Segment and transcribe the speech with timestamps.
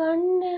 [0.00, 0.52] கண்ணு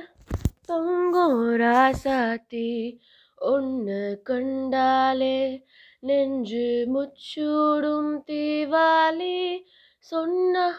[0.66, 2.98] தொங்கும் ராசாத்தி
[3.36, 5.64] ஒன்று கண்டாலே
[6.00, 9.64] நெஞ்சு முச்சூடும் தீவாளி.
[9.98, 10.74] சொன்ன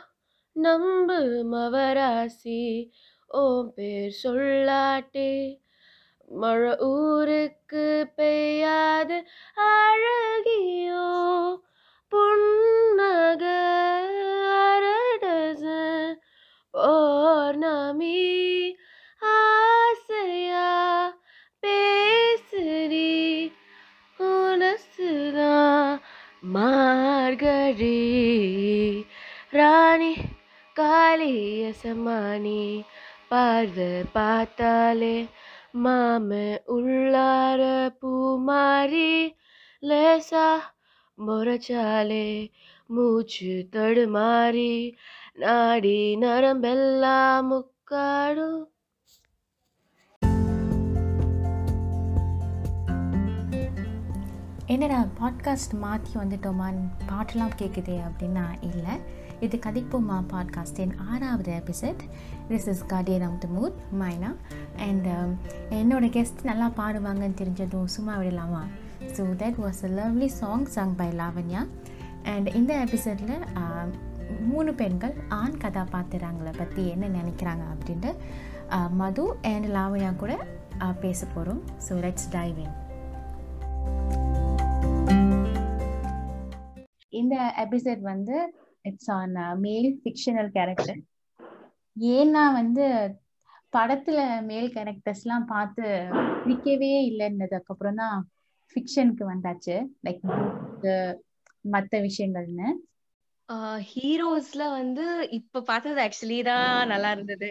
[0.52, 1.20] நம்பு
[1.52, 2.90] மவராசி
[3.28, 5.60] ஓ பேர் சொல்லாட்டி.
[6.26, 9.24] மழை ஊருக்கு பெய்யாது
[9.56, 11.12] அழகியோ
[12.12, 13.44] புன்னக
[16.74, 18.22] ornami
[19.22, 21.14] asya
[21.64, 23.52] pesri
[24.20, 26.00] unasla
[26.44, 28.00] margari
[29.54, 30.14] rani
[30.76, 32.84] काली असमानी
[33.32, 33.78] पार्द
[34.14, 35.18] पाताले
[35.86, 36.32] माम
[36.76, 37.62] उल्लार
[38.02, 39.14] पुमारी
[39.84, 40.48] लेसा
[41.18, 42.28] मोर चाले
[42.92, 43.34] मुझ
[43.74, 44.74] तड़ मारी
[45.38, 48.60] நாடி நரம்பெல்லாம் முக்காடும்
[54.66, 58.92] என்னடா பாட்காஸ்ட் மாற்றி வந்துட்டோமான்னு பாட்டெல்லாம் கேட்குதே அப்படின்னா இல்லை.
[59.40, 62.04] இது கதிப்போமா பாட்காஸ்டின் ஆறாவது episode
[62.50, 64.36] this is guardian of the மூத் மைனா
[64.78, 65.08] அண்ட்
[65.70, 68.66] என்னோட கெஸ்ட் நல்லா பாடுவாங்கன்னு தெரிஞ்சதும் சும்மா விடலாமா?
[69.00, 71.68] So that was a lovely song song by Lavanya
[72.24, 73.36] and இந்த எபிசோடில்
[74.52, 78.12] மூணு பெண்கள் ஆண் கதாபாத்திரங்களை பற்றி என்ன நினைக்கிறாங்க அப்படின்ட்டு
[78.92, 80.34] மது அண்ட் லாவண்யா கூட
[81.02, 82.76] பேச போகிறோம் ஸோ லெட்ஸ் டைவ் இன்
[87.10, 88.38] இந்த எபிசோட் வந்து
[88.82, 91.02] it's on male fictional character
[91.98, 92.86] ஏன்னா வந்து
[93.74, 95.86] படத்துல மேல் கேரக்டர்ஸ்லாம் பார்த்து
[96.44, 98.18] பிடிக்கவே இல்லைன்னதுக்கு அப்புறம் தான்
[98.76, 99.76] ஃபிக்ஷனுக்கு வந்தாச்சு.
[100.06, 100.24] லைக்
[101.66, 102.68] மற்ற விஷயங்கள்னு.
[103.90, 105.06] ஹீரோஸ்ல வந்து
[105.38, 107.50] இப்ப பார்த்தது ஆக்சுவலி தான் நல்லா இருந்தது.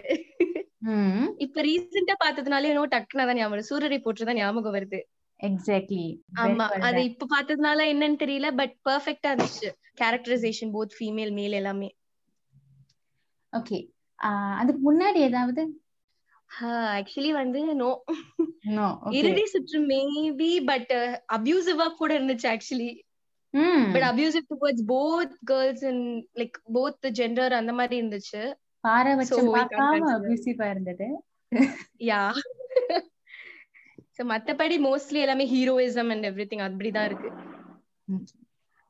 [1.45, 5.01] இப்ப ரீசெண்டா பார்த்ததுனால இன்னும் டக்குனு தான் ஞாபகம் சூரரை போட்டு தான் ஞாபகம் வருது.
[5.41, 6.07] எக்ஸாக்ட்லி
[6.43, 9.71] ஆமா அது இப்ப பார்த்ததுனால என்னன்னு தெரியல பட் பெர்ஃபெக்ட்டா இருந்துச்சு.
[10.01, 11.89] கேரக்டரைசேஷன் போத் ஃபீமேல் மேல் எல்லாமே.
[13.53, 13.79] ஓகே
[14.59, 15.63] அதுக்கு முன்னாடி ஏதாவது?
[16.97, 17.91] ஆக்சுவலி வந்து நோ
[18.71, 18.87] நோ
[19.19, 20.93] இறுதி சுற்று மேபி பட்
[21.37, 22.91] அபியூசிவா கூட இருந்துச்சு ஆக்சுவலி
[23.55, 23.87] ம்.
[23.93, 26.05] But abusive towards both girls and
[26.35, 28.43] like both gender அந்த மாதிரி இருந்துச்சு.
[28.85, 30.13] பாரபட்சம் பார்க்காம.
[30.17, 31.09] அபியூசிவா இருந்தது
[32.03, 32.21] யா
[34.17, 37.29] சோ மத்தபடி மோஸ்ட்லி எல்லாமே ஹீரோயிசம் அண்ட் எவ்ரி திங் அப்படிதான் இருக்கு.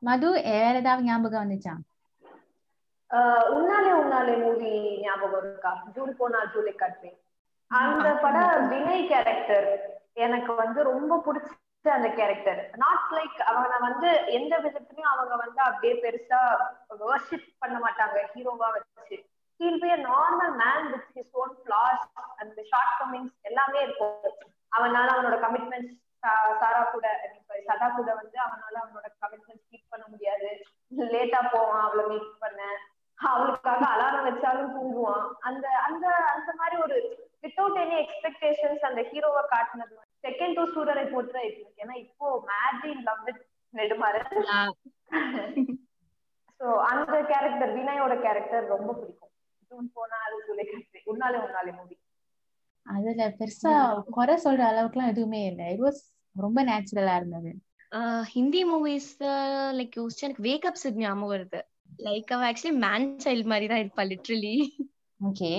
[0.01, 1.73] மது வேற ஏதாவது ஞாபகம் வந்துச்சா?
[3.11, 4.71] ஆஹ் உன்னாலே உன்னாலே மூவி
[5.01, 5.71] ஞாபகம் இருக்கா?
[5.95, 7.17] ஜூன் போனா ஜூலை காட்டுவேன்.
[7.71, 9.67] அந்த படம் வினய் கேரக்டர்
[10.15, 11.51] எனக்கு வந்து ரொம்ப பிடிச்ச
[11.91, 16.39] அந்த கேரக்டர் நாட் லைக் அவனை வந்து எந்த விதத்துலயும் அவங்க வந்து அப்படியே பெருசா
[17.01, 19.17] வர்ஷிப் பண்ண மாட்டாங்க ஹீரோவா வச்சு.
[19.59, 22.05] He'll be normal man with his own flaws
[22.35, 24.37] அந்த ஷார்ட் கமிங்ஸ் எல்லாமே இருக்கும்.
[24.77, 25.99] அவனால அவனோட கமிட்மெண்ட்ஸ்
[26.61, 27.07] சாரா கூட
[27.67, 30.49] சதா கூட வந்து அவனால அவனோட கமிட்மெண்ட்ஸ் கீப் பண்ண முடியாது.
[31.13, 32.61] லேட்டா போவான் அவளை மீட் பண்ண.
[33.19, 35.27] அவளுக்காக அலாரம் வச்சாலும் தூங்குவான்.
[35.39, 36.05] அந்த அந்த
[36.35, 36.97] அந்த மாதிரி ஒரு
[37.41, 41.67] வித்தவுட் எனி எக்ஸ்பெக்டேஷன்ஸ் அந்த ஹீரோவை காட்டினது செகண்ட் டூ சூரரை போட்டு இருக்கு.
[41.81, 43.41] ஏன்னா இப்போ mad in love with
[43.73, 44.29] Nedumaran
[46.59, 49.33] so அந்த கேரக்டர் வினயோட கேரக்டர் ரொம்ப பிடிக்கும்.
[49.71, 50.63] ஜூன் போனா அது சொல்லி
[51.13, 51.95] உன்னாலே உன்னாலே மூவி
[52.85, 53.73] அதுல பெருசா
[54.15, 55.65] குறை சொல்ற அளவுக்குலாம் எதுவுமே இல்லை.
[55.73, 56.01] இட் வாஸ்
[56.35, 57.51] ரொம்ப நேச்சுரலா இருந்தது.
[58.33, 59.11] ஹிந்தி மூவிஸ்
[59.77, 61.59] லைக் யோசிச்சு எனக்கு வேக்கப் சிட் ஞாபகம் வருது.
[62.07, 64.55] லைக் அவ ஆக்சுவலி மேன் சைல்ட் மாதிரி தான் இருப்பா லிட்ரலி
[65.19, 65.51] ஓகே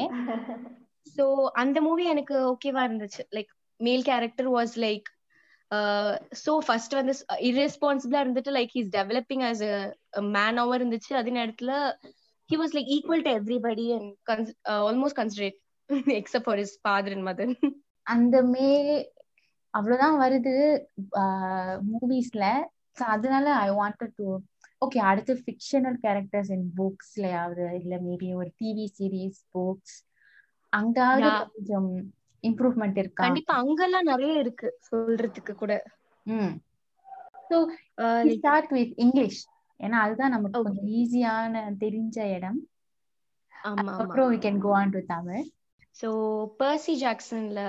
[1.17, 1.25] சோ
[1.63, 3.23] அந்த மூவி எனக்கு ஓகேவா இருந்துச்சு.
[3.37, 5.09] Like male character was like
[6.41, 7.15] so first வந்து
[7.51, 9.63] இரெஸ்பான்சிபிளா இருந்துட்டு லைக் ஹீஸ் டெவலப்பிங் ஆஸ்
[10.37, 11.13] மேனாவும் இருந்துச்சு.
[11.21, 11.73] அதே நேரத்துல
[12.51, 14.51] he was like equal to everybody and
[14.83, 15.59] almost considerate
[16.21, 17.53] except for his father and mother
[18.07, 18.93] அந்த மேல்
[19.75, 20.55] அவ்வளவுதான் வருது
[21.91, 22.45] மூவிஸ்ல
[22.99, 24.27] ஸோ அதனால ஐ வாண்டட் டு
[24.83, 29.97] ஓகே அடுத்து ஃபிக்ஷனல் கேரக்டர்ஸ் இன் புக்ஸ்லயாவது இல்ல மேபி ஒரு டிவி சீரீஸ் புக்ஸ்
[30.73, 31.31] அங்காவது.
[31.55, 31.89] கொஞ்சம்
[32.45, 33.23] இம்ப்ரூவ்மெண்ட் இருக்கா?
[33.25, 35.73] கண்டிப்பா அங்கெல்லாம் நிறைய இருக்கு சொல்றதுக்கு கூட.
[36.27, 36.53] ம்.
[37.51, 37.57] So
[37.99, 39.41] Uh, like, start with English
[39.81, 40.63] ஏன்னா அதுதான் நமக்கு.
[40.63, 41.53] கொஞ்சம் ஈஸியான
[41.83, 42.59] தெரிஞ்ச இடம்.
[43.53, 43.93] ஆமா ஆமா.
[44.03, 45.45] அப்புறம் we can go on to Tamil.
[45.97, 46.09] So
[46.61, 47.61] Percy ஜாக்சன்ல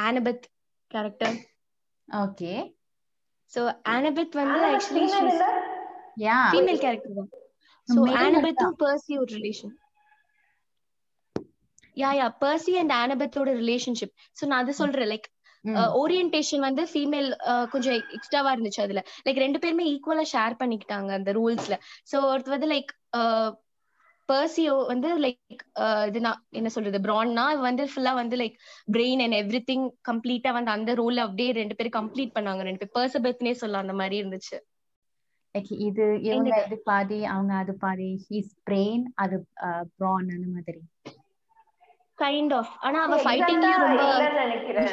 [0.00, 0.46] Annabeth
[0.90, 1.36] character
[2.08, 2.52] okay
[3.52, 3.60] so
[3.94, 5.06] Annabeth வந்து ஆக்சுவலி
[6.22, 7.30] யா ஃபீமேல் கேரக்டர் தான்.
[7.88, 9.74] சோ ஆனபத்தும் பர்சி ஒரு relation
[11.96, 15.10] yeah yeah Percy and ஆனபத்தோட relationship so நான் அது சொல்றேன்.
[15.12, 15.28] லைக்
[16.00, 17.28] ஓரியன்டேஷன் வந்து ஃபீமேல்
[17.72, 19.02] கொஞ்சம் எக்ஸ்ட்ராவா இருந்துச்சு அதுல.
[19.26, 21.76] லைக் ரெண்டு பேருமே ஈக்குவலா ஷேர் பண்ணிக்கிட்டாங்க அந்த ரூல்ஸ்ல
[22.10, 22.92] சோ ஒருத்தர் வந்து லைக்
[24.28, 25.62] பர்சியோ வந்து லைக்
[26.08, 28.56] இது நான் என்ன சொல்றது பிரான்னா வந்து ஃபுல்லா வந்து like
[28.94, 32.62] brain and everything கம்ப்ளீட்டா வந்து அந்த ரோல் அப்படியே ரெண்டு பேரும் கம்ப்ளீட் பண்ணாங்க.
[32.68, 34.58] ரெண்டு பேர் பர்சபெத்னே சொல்லலாம் அந்த மாதிரி இருந்துச்சு.
[35.86, 39.36] இது இவங்க இது பாதி அவங்க அது பாதி ஹீஸ் பிரெயின் அது
[39.96, 40.80] ப்ரான் அந்த மாதிரி.
[42.22, 44.04] கைண்ட் ஆஃப் ஆனா அவ ஃபைட்டிங்லயும் ரொம்ப
[44.38, 44.90] நினைக்கிறேன்.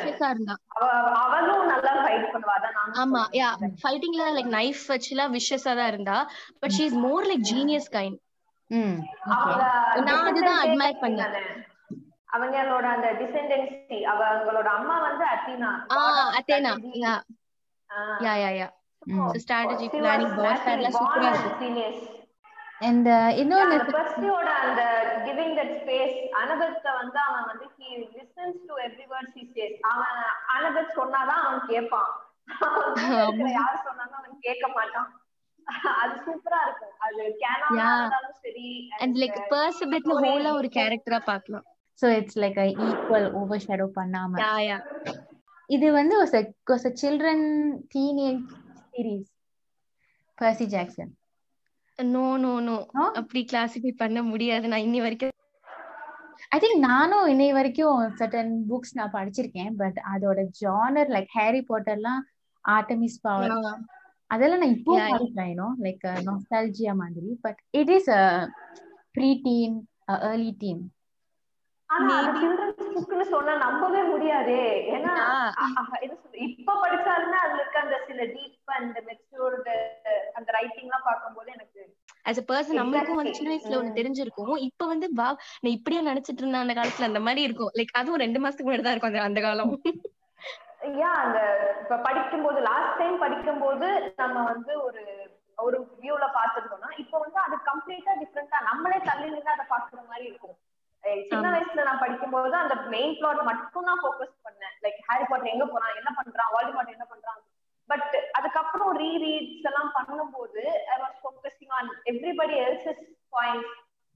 [1.24, 3.50] அவளும் நல்லா ஃபைட் பண்ணுவா அதான் ஆமா யா
[3.82, 6.18] ஃபைட்டிங்ல லைக் நைஃப் வச்சுலாம் விஷஸா தான் இருந்தா.
[6.62, 8.20] But she is more like genius kind
[8.70, 8.98] ம்
[10.08, 11.36] நான் அதுதான் admire பண்ணேன்.
[12.30, 16.02] அவங்களோட அந்த டிசெண்டன்சி அவங்களோட அம்மா வந்து அத்தீனா ஆ
[16.38, 17.14] அத்தேனா யா
[18.26, 18.68] யா யா யா
[19.42, 21.70] ஸ்ட்ராட்டஜி பிளானிங் வார்ஃபேர்ல சூப்பரா இருக்கு.
[22.88, 23.08] அண்ட்
[23.42, 24.82] இன்னொன்னு பர்சியோட அந்த
[25.26, 30.20] கிவிங் தட் ஸ்பேஸ் அனபத்த வந்து அவன் வந்து he listens to every word he says அவன்
[30.58, 32.12] அனபத் சொன்னாதான் அவன் கேட்பான்.
[33.58, 35.10] யார் சொன்னாலும் அவன் கேட்க மாட்டான்.
[36.02, 36.96] அது சூப்பரா இருக்கும்.
[37.08, 37.90] அது கேனா
[38.46, 38.70] சரி
[39.02, 41.66] அண்ட் லைக் பர்சபெத்ல ஹோலா ஒரு கேரக்டரா பார்க்கலாம்.
[42.00, 43.30] So it's like equal
[43.68, 44.34] overshadow பண்ணாம.
[45.70, 47.40] இது வந்து was a was a children
[47.94, 48.46] teenage
[48.94, 49.28] series.
[50.42, 51.12] Percy Jackson
[52.00, 53.06] no no no No?
[53.14, 54.68] அப்படி கிளாசிஃபை பண்ண முடியாது.
[54.68, 55.36] நான் இன்னி வரைக்கும்
[56.52, 59.72] ஐ திங்க் நானும் இன்னை வரைக்கும் சர்டன் புக்ஸ் நான் படிச்சிருக்கேன்.
[59.76, 62.22] பட் அதோட ஜானர் லைக் ஹாரி பாட்டர்லாம்
[62.66, 63.56] ஆர்டமிஸ் பவர்
[64.32, 64.94] அதெல்லாம் நான் இப்போ.
[65.12, 67.38] படிக்கிறேன் லைக் நாஸ்டாலஜியா மாதிரி.
[67.42, 68.10] But it is
[69.12, 69.78] pre teen
[70.32, 70.84] early teen
[72.96, 74.64] புக்னு சொன்னா நம்பவே முடியாதே.
[74.96, 75.14] ஏன்னா
[76.48, 79.76] இப்ப படிச்சாலுமே அதுல இருக்க அந்த சில டீப் அண்ட் மெச்சூர்டு
[80.38, 81.82] அந்த ரைட்டிங் எல்லாம் பார்க்கும்போது எனக்கு
[82.26, 83.34] ஆஸ் அ பர்சன் நம்மளுக்கும் வந்து.
[83.36, 83.96] சின்ன வயசுல ஒண்ணு.
[83.98, 84.54] தெரிஞ்சிருக்கும்.
[84.68, 85.28] இப்ப வந்து வா
[85.58, 87.74] நான் இப்படியா நினைச்சிட்டு இருந்தேன் அந்த காலத்துல அந்த மாதிரி இருக்கும்.
[87.80, 89.74] லைக் அதுவும் ரெண்டு மாசத்துக்கு முன்னாடி தான் இருக்கும் அந்த அந்த காலம்.
[90.96, 91.40] யா அந்த
[91.82, 93.88] இப்ப படிக்கும்போது லாஸ்ட் டைம் படிக்கும்போது
[94.18, 95.04] நம்ம வந்து ஒரு
[95.58, 100.58] ஒரு வியூல பாத்துருந்தோம்னா இப்ப வந்து அது கம்ப்ளீட்டா டிஃப்ரெண்டா நம்மளே தள்ளி நின்று அதை பாக்குற மாதிரி இருக்கும்.
[101.32, 101.50] சின்ன.
[101.56, 104.76] வயசுல நான் படிக்கும்போது அந்த மெயின் பிளாட் மட்டும் தான் ஃபோக்கஸ் பண்ணேன்.
[104.86, 107.42] லைக் ஹாரி பாட்டர் எங்க போறான் என்ன பண்றான் வால்டிமார்ட் என்ன பண்றான்.
[107.90, 110.64] பட் அதுக்கப்புறம் ரீ ரீட்ஸ் எல்லாம் பண்ணும்போது
[110.94, 113.04] I was focusing on everybody else's
[113.36, 113.76] points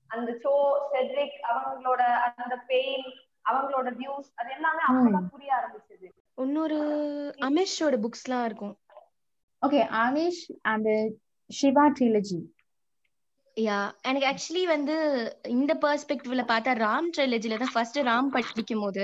[0.09, 0.53] அந்த சோ
[0.91, 2.01] செட்ரிக் அவங்களோட
[2.43, 3.05] அந்த பெயின்
[3.51, 6.07] அவங்களோட வியூஸ் அது எல்லாமே அப்பதான் புரிய ஆரம்பிச்சது.
[6.43, 6.77] இன்னொரு
[7.47, 8.75] அமிஷோட புக்ஸ் எல்லாம் இருக்கும்.
[9.61, 10.43] ஓகே ஆமிஷ்
[10.73, 10.89] அந்த
[11.49, 12.39] சிவா ட்ரிலஜி
[13.57, 14.93] யா எனக்கு ஆக்சுவலி வந்து
[15.53, 19.03] இந்த பெர்ஸ்பெக்டிவ்ல பார்த்தா ராம் ட்ரைலஜில தான் ஃபர்ஸ்ட் ராம் படிக்கும் போது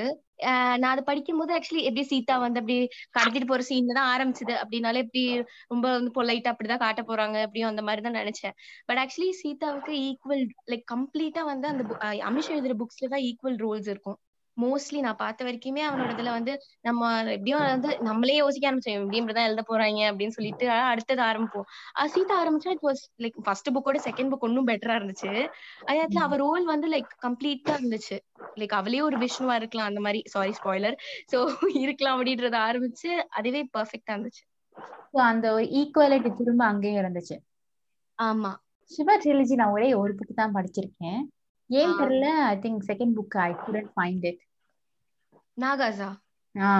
[0.50, 2.78] ஆஹ் நான் அதை படிக்கும் போது ஆக்சுவலி எப்படி சீதா வந்து அப்படி
[3.18, 4.54] கடத்திட்டு போற சீன்ல தான் ஆரம்பிச்சது.
[4.62, 5.24] அப்படின்னாலே இப்படி
[5.72, 7.38] ரொம்ப வந்து பொலைட்டா அப்படிதான் காட்ட போறாங்க.
[7.46, 8.56] அப்படியும் அந்த மாதிரி தான் நினைச்சேன்.
[8.88, 11.84] பட் ஆக்சுவலி சீதாவுக்கு ஈக்குவல் லைக் கம்ப்ளீட்டா வந்து அந்த
[12.30, 14.18] அமிஷ் எழுதுற புக்ஸ்ல தான் ஈக்குவல் ரோல்ஸ் இருக்கும்.
[14.60, 17.02] மோஸ்ட்லி நான் பார்த்த வரைக்குமே அவனோட இதுல வந்து நம்ம
[17.36, 21.68] எப்படியும் வந்து நம்மளே யோசிக்க ஆரம்பிச்சோம் எப்படியும் இப்படிதான் எழுத போறாங்க அப்படின்னு சொல்லிட்டு அடுத்தது ஆரம்பிப்போம்.
[22.14, 25.32] சீதா ஆரம்பிச்சா இட் வாஸ் லைக் ஃபர்ஸ்ட் புக்கோட செகண்ட் புக் இன்னும் பெட்டரா இருந்துச்சு.
[25.88, 28.18] அதே நேரத்துல அவ ரோல் வந்து லைக் கம்ப்ளீட்டா இருந்துச்சு.
[28.58, 30.22] லைக் அவளே ஒரு விஷ்ணுவா இருக்கலாம் அந்த மாதிரி.
[30.28, 30.98] சாரி ஸ்பாய்லர்
[31.32, 31.40] சோ
[31.84, 34.44] இருக்கலாம் அப்படின்றத ஆரம்பிச்சு அதுவே பெர்ஃபெக்டா இருந்துச்சு.
[35.12, 37.38] ஸோ அந்த ஒரு ஈக்குவாலிட்டி திரும்ப அங்கேயும் இருந்துச்சு.
[38.20, 38.52] ஆமா.
[38.92, 41.20] சிவா ட்ரிலஜி நான் ஒரே ஒரு புக் தான் படிச்சிருக்கேன்.
[41.70, 41.96] ஏன்.
[42.00, 42.28] தெரியல?
[42.46, 44.42] I think second book I couldn't find it
[45.60, 46.10] நாகாஸா
[46.56, 46.72] ஆ.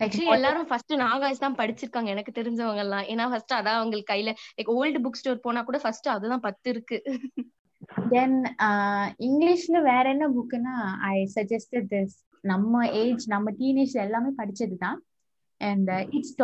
[0.00, 4.72] ஆக்சுவலி எல்லாரும் ஃபர்ஸ்ட் நாகாஸ் தான் படிச்சிருக்காங்க எனக்கு தெரிஞ்சவங்க எல்லாம் ஏன்னா ஃபர்ஸ்ட் அதான் அவங்களுக்கு கையில லைக்
[4.74, 6.98] ஓல்டு புக் ஸ்டோர் போனா கூட ஃபர்ஸ்ட் அதுதான் பத்து இருக்கு.
[8.10, 8.36] தென்
[9.26, 10.74] இங்கிலீஷ்ல வேற என்ன புக்குன்னா
[11.08, 14.98] ஐ சஜஸ்டட் திஸ் நம்ம ஏஜ் நம்ம டீனேஜ் எல்லாமே படிச்சது தான்
[15.60, 16.36] and it's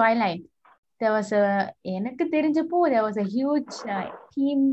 [1.00, 1.44] there was a
[1.92, 3.76] எனக்கு தெரிஞ்சப்போ there was a huge
[4.34, 4.64] theme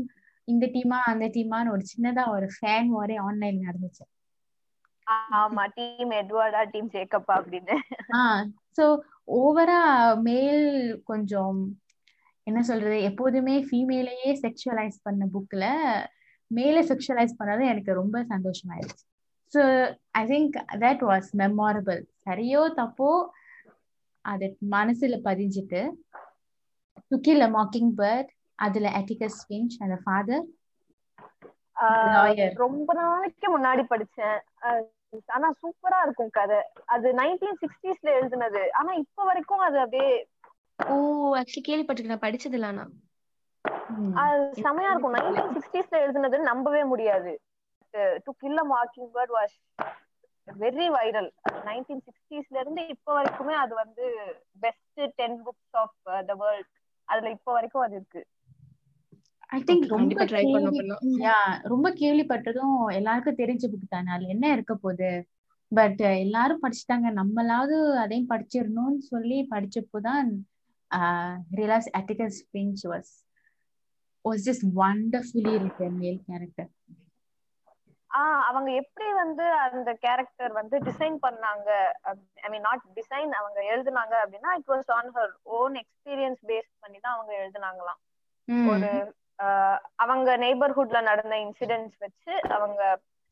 [0.48, 4.04] இந்த டீமா அந்த டீமான்னு ஒரு சின்னதா ஒரு ஃபேன் வாரே ஆன்லைன் நடந்துச்சு.
[5.40, 7.76] ஆமா டீம் எட்வர்டா டீம் ஜேக்கப்பா அப்படின்னு.
[8.78, 8.84] ஸோ
[9.38, 9.80] ஓவரா
[10.22, 10.64] மேல்
[11.04, 11.60] கொஞ்சம்
[12.46, 15.64] என்ன சொல்றது எப்போதுமே ஃபீமேலையே செக்ஷுவலைஸ் பண்ண புக்ல
[16.50, 19.04] மேலே செக்ஷுவலைஸ் பண்ணது எனக்கு ரொம்ப சந்தோஷமாயிருச்சு.
[19.52, 19.62] So
[20.12, 23.10] I think that was memorable சரியோ தப்போ
[24.24, 25.82] அது மனசுல பதிஞ்சிட்டு
[27.10, 30.46] துக்கில மாக்கிங் பேர்ட் அதுல அட்டிகஸ் ஸ்பின்ச் அந்த ஃபாதர்.
[32.62, 34.38] ரொம்ப நாளைக்கு முன்னாடி படிச்சேன்.
[35.28, 36.60] ஆனா சூப்பரா இருக்கும் கதை.
[36.88, 38.62] அது நைன்டீன் சிக்ஸ்டீஸ்ல எழுதுனது.
[38.78, 40.10] ஆனா இப்ப வரைக்கும் அது அப்படியே
[40.78, 40.96] ஓ
[41.40, 42.24] ஆக்சுவலி கேள்விப்பட்டிருக்கேன்.
[42.24, 42.68] படிச்சது இல்ல
[44.22, 45.16] அது செமையா இருக்கும்.
[45.16, 47.32] நைன்டீன் சிக்ஸ்டீஸ்ல எழுதுனது நம்பவே முடியாது.
[48.24, 48.62] To kill
[49.14, 49.56] mockingbird was
[50.48, 51.28] very viral
[51.64, 54.04] nineteen சிக்ஸ்டீஸ்ல இருந்து இப்ப வரைக்குமே அது வந்து
[54.62, 54.86] best
[55.18, 55.96] ten books of
[56.28, 56.70] the world
[57.08, 58.22] அதுல இப்ப வரைக்கும் அது இருக்கு.
[59.50, 60.42] ஐ திங்க் ரொம்ப கண்டிப்பா ட்ரை
[61.64, 65.10] ரொம்ப கேள்விப்பட்டதும் எல்லாருக்கும் தெரிஞ்ச புக் தானே அதுல என்ன இருக்க போகுது?
[65.72, 70.30] பட் எல்லாரும் படிச்சுட்டாங்க நம்மளாவது அதையும் படிச்சிடணும்னு சொல்லி படிச்சப்போதான்
[71.52, 73.12] realise Atticus Finch was
[74.24, 76.70] was just wonderfully written male character
[78.10, 81.68] ah அவங்க எப்படி வந்து அந்த கேரக்டர் வந்து டிசைன் பண்ணாங்க
[82.40, 86.98] ஐ மீன் நாட் டிசைன் அவங்க எழுதுனாங்க அப்படின்னா it was on her own experience base பண்ணி
[86.98, 88.00] தான் அவங்க எழுதுனாங்களாம்.
[88.68, 88.88] ஒரு
[90.02, 92.80] அவங்க நெய்பர்ஹுட்ல நடந்த இன்சிடென்ட்ஸ் வச்சு அவங்க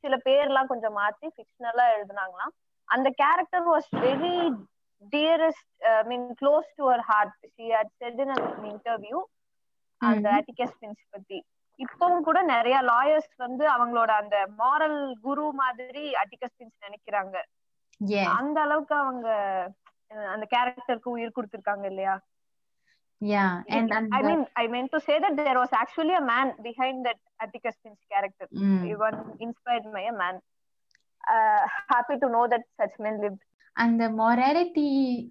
[0.05, 2.55] சில பேர்லாம் கொஞ்சம் மாத்தி ஃபிக்ஷனலா எழுதுனாங்களாம்.
[2.88, 4.37] அந்த character was very
[5.12, 5.69] dearest
[6.07, 8.35] mean close to our heart she had said in
[8.73, 9.19] interview
[10.00, 11.38] அந்த அட்டிகஸ் பிரின்ஸ் பத்தி.
[11.81, 17.37] இப்பவும் கூட நிறைய லாயர்ஸ் வந்து அவங்களோட அந்த மாரல் குரு மாதிரி அட்டிகஸ் பிரின்ஸ் நினைக்கிறாங்க.
[18.38, 19.29] அந்த அளவுக்கு அவங்க
[20.35, 22.15] அந்த கேரக்டருக்கு உயிர் கொடுத்திருக்காங்க இல்லையா?
[23.20, 26.52] Yeah and, and i mean i meant to say that there was actually a man
[26.62, 28.82] behind that atticus finch character mm.
[28.84, 30.37] even inspired by a man
[31.25, 33.42] uh, happy to know that such men lived
[33.76, 34.87] அந்த morality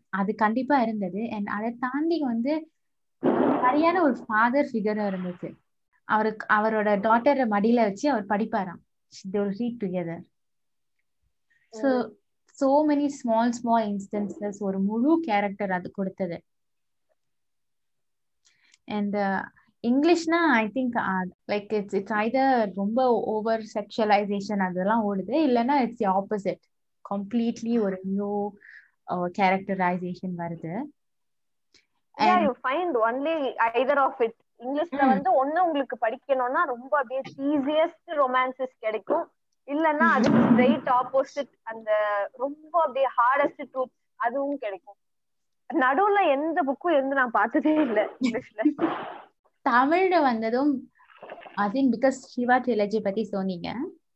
[0.09, 2.53] அது கண்டிப்பா இருந்தது and அதை தாண்டி வந்து
[3.63, 5.49] சரியான ஒரு father ஃபிகரும் இருந்துச்சு
[6.07, 8.81] அவருக்கு அவரோட டாட்டரை மடியில வச்சு அவர் படிப்பாராம்
[9.59, 10.23] read together
[11.73, 11.89] so
[12.57, 16.37] so many small small instances ஒரு முழு கேரக்டர் அது கொடுத்தது
[18.95, 19.17] and
[19.83, 20.97] இங்கிலீஷ்னா I think
[21.51, 23.01] like it's it's either ரொம்ப
[23.33, 25.35] ஓவர் செக்ஷுவலைசேஷன் அதெல்லாம் ஓடுது.
[25.47, 26.63] இல்லைன்னா இட்ஸ் ஆப்போசிட்
[27.11, 28.31] கம்ப்ளீட்லி ஒரு நியூ
[29.39, 30.73] கேரக்டரைசேஷன் வருது.
[32.17, 33.33] Yeah you find only
[33.79, 34.35] either of it.
[34.63, 39.25] இங்கிலீஷ்ல வந்து ஒண்ணு உங்களுக்கு படிக்கணும்னா ரொம்ப அப்படியே ஈஸியஸ்ட் ரொமான்சஸ் கிடைக்கும்.
[39.73, 41.89] இல்லன்னா அதுக்கு ஸ்ட்ரெயிட் ஆப்போசிட் அந்த
[42.43, 44.97] ரொம்ப அப்படியே ஹார்டஸ்ட் ட்ரூத் அதுவும் கிடைக்கும்.
[45.69, 48.63] நடுவுல எந்த புக்கும் இருந்து நான் பார்த்ததே இல்ல இங்கிலீஷ்ல
[49.65, 50.71] தமிழ்ல வந்ததும்
[51.63, 53.69] I think because Shiva trilogy பத்தி சொன்னீங்க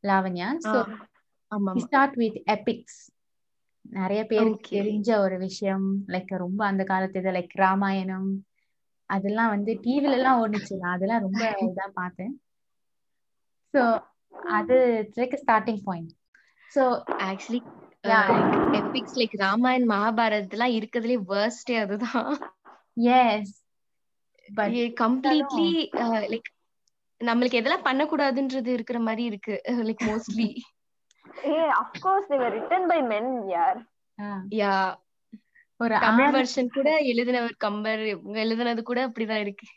[0.03, 0.49] Lavanya.
[0.65, 0.77] So
[1.85, 3.01] start with epics
[3.85, 5.85] நிறைய பேருக்கு தெரிஞ்ச ஒரு விஷயம்.
[6.13, 8.29] லைக் ரொம்ப அந்த காலத்து இது லைக் ராமாயணம்.
[9.09, 10.73] அதெல்லாம் வந்து டிவில எல்லாம் ஓடுச்சு.
[10.81, 12.33] நான் அதெல்லாம் ரொம்ப இதா பார்த்தேன்.
[13.73, 13.81] சோ
[14.57, 14.77] அது
[15.41, 16.11] starting point
[16.71, 16.83] so
[17.29, 17.61] actually
[18.03, 22.31] epics like Ramayan மகாபாரத்லாம் இருக்கிறதுலே வேர்ஸ்டே அதுதான்.
[23.15, 23.53] எஸ்
[24.49, 25.69] பட் கம்ப்ளீட்லி
[26.25, 26.49] லைக்
[27.21, 29.55] நம்மளுக்கு எதெல்லாம் பண்ணக்கூடாதுன்றது இருக்கிற மாதிரி இருக்கு.
[29.87, 30.49] Like mostly
[31.47, 33.79] uh of course they were written by men யார்
[34.55, 34.73] யா
[35.79, 39.67] ஒரு தமிழ் வெர்ஷன் கூட எழுதினவர் கம்பர் இவங்க எழுதினது கூட அப்படிதான் இருக்கு.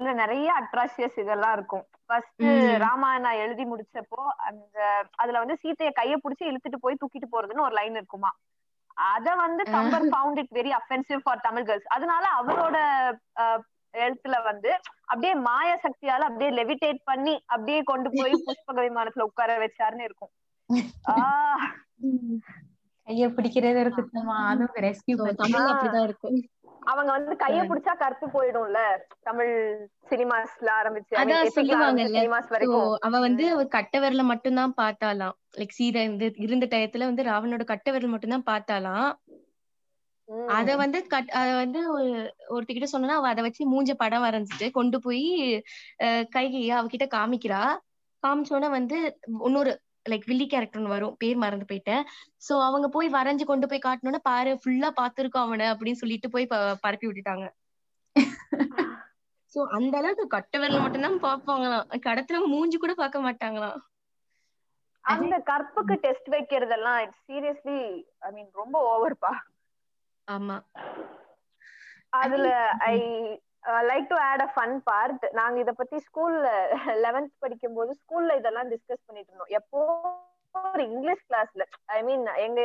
[0.00, 1.82] அதுல நிறைய அட்ராசியஸ் இதெல்லாம் இருக்கும்.
[2.02, 2.44] ஃபர்ஸ்ட்
[2.82, 4.78] ராமாயணா எழுதி முடிச்சப்போ அந்த
[5.20, 8.30] அதுல வந்து சீத்தைய கைய புடிச்சு இழுத்துட்டு போய் தூக்கிட்டு போறதுன்னு ஒரு லைன் இருக்குமா?
[9.10, 12.76] அத வந்து Kambar found it very offensive for Tamil girls அதனால அவரோட
[13.94, 14.70] எழுத்துல வந்து
[15.10, 20.32] அப்படியே மாய சக்தியால அப்படியே லெவிடேட் பண்ணி அப்படியே கொண்டு போய் புஷ்பக விமானத்துல உட்கார வச்சாருன்னு இருக்கும்.
[21.12, 21.64] ஆஹ்
[23.08, 24.36] கைய பிடிக்கிறது ஒரு குத்தமா.
[24.50, 26.36] அதுவும் ரெஸ்கியூ தமிழ் அப்படிதான் இருக்கும்
[26.90, 28.78] அவங்க வந்து கைய பிடிச்சா கருத்து போயிடும்ல.
[29.20, 29.52] தமிழ்
[30.10, 31.14] சினிமாஸ்ல ஆரம்பிச்சு
[32.10, 32.92] சினிமாஸ் வரைக்கும்.
[33.06, 33.44] அவ வந்து
[33.76, 35.36] கட்ட விரல மட்டும்தான் பார்த்தாலாம்.
[35.58, 39.10] லைக் சீதா இருந்து இருந்த டயத்துல வந்து ராவனோட கட்ட விரல் மட்டும்தான் பார்த்தாலாம்.
[40.56, 41.80] அத வந்து கட் அத வந்து
[42.48, 45.24] ஒருத்திக்கிட்ட சொன்னா அவ அதை வச்சு மூஞ்ச படம் வரைஞ்சிட்டு கொண்டு போய்
[46.36, 47.62] கைகையா அவகிட்ட காமிக்கிறா.
[48.22, 48.96] காமிச்சோன்னா வந்து
[49.46, 49.72] இன்னொரு
[50.06, 51.16] லைக் வில்லி கேரக்டர் வரும்.
[51.18, 52.04] பேர் மறந்து போயிட்டேன்.
[52.46, 56.50] சோ அவங்க போய் வரைஞ்சு கொண்டு போய் காட்டணும்னா பாரு ஃபுல்லா பாத்துருக்கோம் அவனை அப்படின்னு சொல்லிட்டு போய்
[56.84, 57.46] பரப்பி விட்டுட்டாங்க.
[59.52, 63.78] சோ அந்த அளவுக்கு கட்ட விரல் மட்டும்தான் பாப்பாங்களாம் கடத்துல மூஞ்சி கூட பார்க்க மாட்டாங்களாம்.
[65.04, 67.78] அந்த கற்புக்கு டெஸ்ட் வைக்கிறதெல்லாம் இட்ஸ் சீரியஸ்லி
[68.22, 69.32] ஐ மீன் ரொம்ப ஓவர்பா
[70.28, 70.56] ஆமா.
[72.18, 72.46] அதுல
[72.86, 72.96] I
[73.90, 76.46] like to add a fun part நாங்க இத பத்தி ஸ்கூல்ல
[77.04, 79.54] லெவன்த் படிக்கும் போது ஸ்கூல்ல இதெல்லாம் டிஸ்கஸ் பண்ணிட்டு இருந்தோம்.
[79.58, 79.80] எப்போ
[80.54, 81.64] ஒரு இங்கிலீஷ் கிளாஸ்ல
[81.96, 82.60] ஐ மீன் எங்க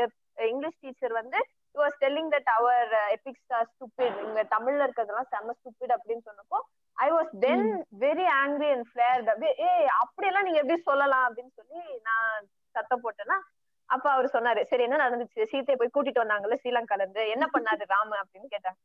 [0.52, 1.40] இங்கிலீஷ் டீச்சர் வந்து
[1.76, 6.60] was telling that our epics are stupid இங்க தமிழ்ல இருக்கிறதெல்லாம் செம்ம ஸ்டூபிட் அப்படின்னு சொன்னப்போ
[6.98, 7.68] I was then
[8.00, 9.72] very angry and அப்படியே ஏ
[10.04, 13.38] அப்படியெல்லாம் நீங்க எப்படி சொல்லலாம் அப்படின்னு சொல்லி நான் சத்தம் போட்டேன்னா
[13.90, 15.42] அப்ப அவர் சொன்னாரு சரி என்ன நடந்துச்சு?
[15.52, 17.24] சீத்தையை போய் கூட்டிட்டு வந்தாங்கல்ல ஸ்ரீலங்கால இருந்து.
[17.30, 18.12] என்ன பண்ணாரு ராம?
[18.24, 18.80] அப்படின்னு கேட்டாங்க.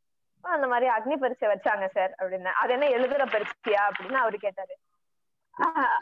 [0.44, 2.52] அந்த மாதிரி அக்னி பரீட்சை வச்சாங்க சார் அப்படின்னு.
[2.60, 4.74] அது என்ன எழுதுற பரீட்சையா அப்படின்னு அவரு கேட்டாரு.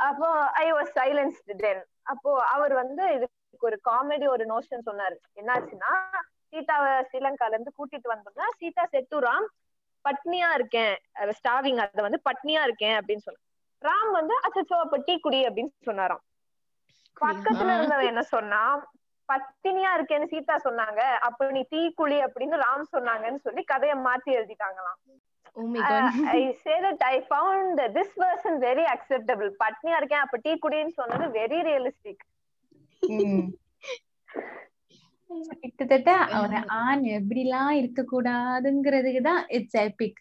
[0.08, 0.28] அப்போ
[0.64, 5.16] ஐ வாஸ் சைலன்ஸ் தென் அப்போ அவர் வந்து இதுக்கு ஒரு காமெடி ஒரு நோஷன் சொன்னாரு.
[5.40, 5.92] என்னாச்சுன்னா
[6.50, 9.48] சீதாவை ஸ்ரீலங்கால இருந்து கூட்டிட்டு வந்தோம்னா சீதா செட்டுராம்
[10.04, 10.94] பட்னியா இருக்கேன்.
[11.38, 13.42] ஸ்டாவிங் அத வந்து பட்னியா இருக்கேன் அப்படின்னு சொன்ன
[13.82, 16.22] ராம் வந்து அச்சோ அப்ப டீ குடி அப்படின்னு சொன்னாராம்.
[17.20, 18.60] பக்கத்துல இருந்தவன் என்ன சொன்னா
[19.28, 21.00] பத்தினியா இருக்கேன்னு சீதா சொன்னாங்க.
[21.28, 25.00] அப்ப நீ டீ குழி அப்படின்னு ராம் சொன்னாங்கன்னு சொல்லி கதைய மாத்தி எழுதிட்டாங்களாம்.
[26.32, 31.26] I say that I found this version very acceptable பட்னியா இருக்கேன் அப்ப டீ குடின்னு சொன்னது
[31.38, 32.24] வெரி ரியலிஸ்டிக்
[35.62, 36.10] கிட்டத்தட்ட
[36.42, 40.20] ஒரு ஆண் எப்படிலாம் இருக்க கூடாதுங்கிறதுக்கு தான் இட்ஸ் எபிக்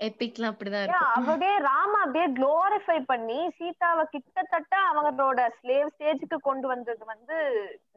[0.00, 1.28] எபிக்லாம் அப்படிதான் Yeah, இருக்கும்.
[1.28, 7.36] அப்படியே ராம அப்படியே குளோரிஃபை பண்ணி சீதாவை கிட்டத்தட்ட அவங்களோட ஸ்லேவ் ஸ்டேஜுக்கு கொண்டு வந்தது வந்து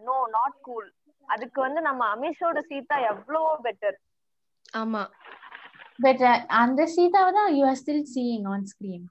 [0.05, 0.87] நோ நாட் கூல்
[1.27, 3.97] அதுக்கு வந்து நம்ம அமிஷோட சீதா எவ்வளவோ பெட்டர்
[4.75, 5.03] ஆமா.
[5.99, 6.23] பட்
[6.59, 9.05] அந்த சீதாவை தான் you are still seeing on screen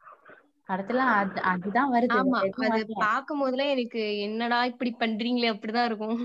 [0.68, 2.16] படத்துல அது அதுதான் வருது.
[2.18, 2.38] ஆமா.
[2.72, 2.94] அது.
[3.02, 6.20] பார்க்கும் போதுலாம் எனக்கு என்னடா இப்படி பண்றீங்களே அப்படிதான் இருக்கும்.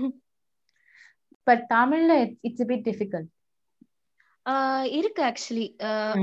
[1.46, 2.12] பட் தமிழ்ல
[2.44, 3.30] இட்ஸ் பிட் டிஃபிகல்ட்
[4.96, 5.66] இருக்கு ஆக்சுவலி.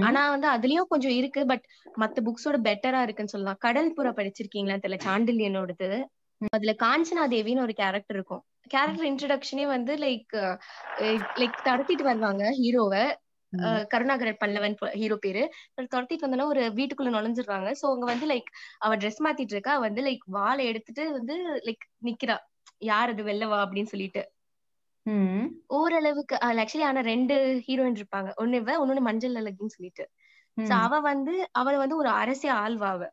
[0.01, 1.41] ஆனா வந்து அதுலயும் கொஞ்சம் இருக்கு.
[1.45, 1.63] பட்
[1.97, 3.61] மத்த புக்ஸோட பெட்டரா இருக்குன்னு சொல்லலாம்.
[3.65, 4.99] கடல் புறா படிச்சிருக்கீங்களா தெரியல?
[5.05, 5.89] சாண்டில்யனோடது.
[6.53, 8.43] அதுல காஞ்சனா தேவின்னு ஒரு கேரக்டர் இருக்கும்.
[8.71, 10.33] கேரக்டர் இன்ட்ரடக்ஷனே வந்து லைக்
[11.37, 13.03] லைக் தடத்திட்டு வருவாங்க ஹீரோவை
[13.91, 15.41] கருணாகரன் பல்லவன் ஹீரோ பேரு.
[15.85, 18.49] துரத்திட்டு வந்தோன்னா ஒரு வீட்டுக்குள்ள நுழைஞ்சிடுறாங்க சோ அவங்க வந்து லைக்
[18.79, 19.73] அவ ட்ரெஸ் மாத்திட்டு இருக்கா.
[19.85, 21.35] வந்து லைக் வாழை எடுத்துட்டு வந்து
[21.67, 22.37] லைக் நிக்கிறா.
[22.83, 23.23] யார் அது?
[23.23, 24.21] வெள்ளவா அப்படின்னு சொல்லிட்டு.
[25.05, 25.45] ம்.
[25.69, 27.35] ஓரளவுக்கு ஆக்சுவலி ஆனா ரெண்டு
[27.67, 28.29] ஹீரோயின் இருப்பாங்க.
[28.37, 30.03] ஒண்ணு இவ இன்னொன்னு மஞ்சள் அழகின்னு சொல்லிட்டு.
[30.57, 33.03] சோ அவ வந்து அவ வந்து ஒரு அரசியல் ஆள்வா அவ.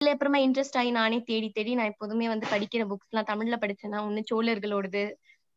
[0.00, 3.98] இல்ல அப்புறமா இன்ட்ரெஸ்ட் ஆகி நானே தேடி தேடி நான் எப்போதுமே வந்து படிக்கிற புக்ஸ் எல்லாம் தமிழ்ல படிச்சேன்னா
[4.06, 5.02] ஒண்ணு சோழர்களோடது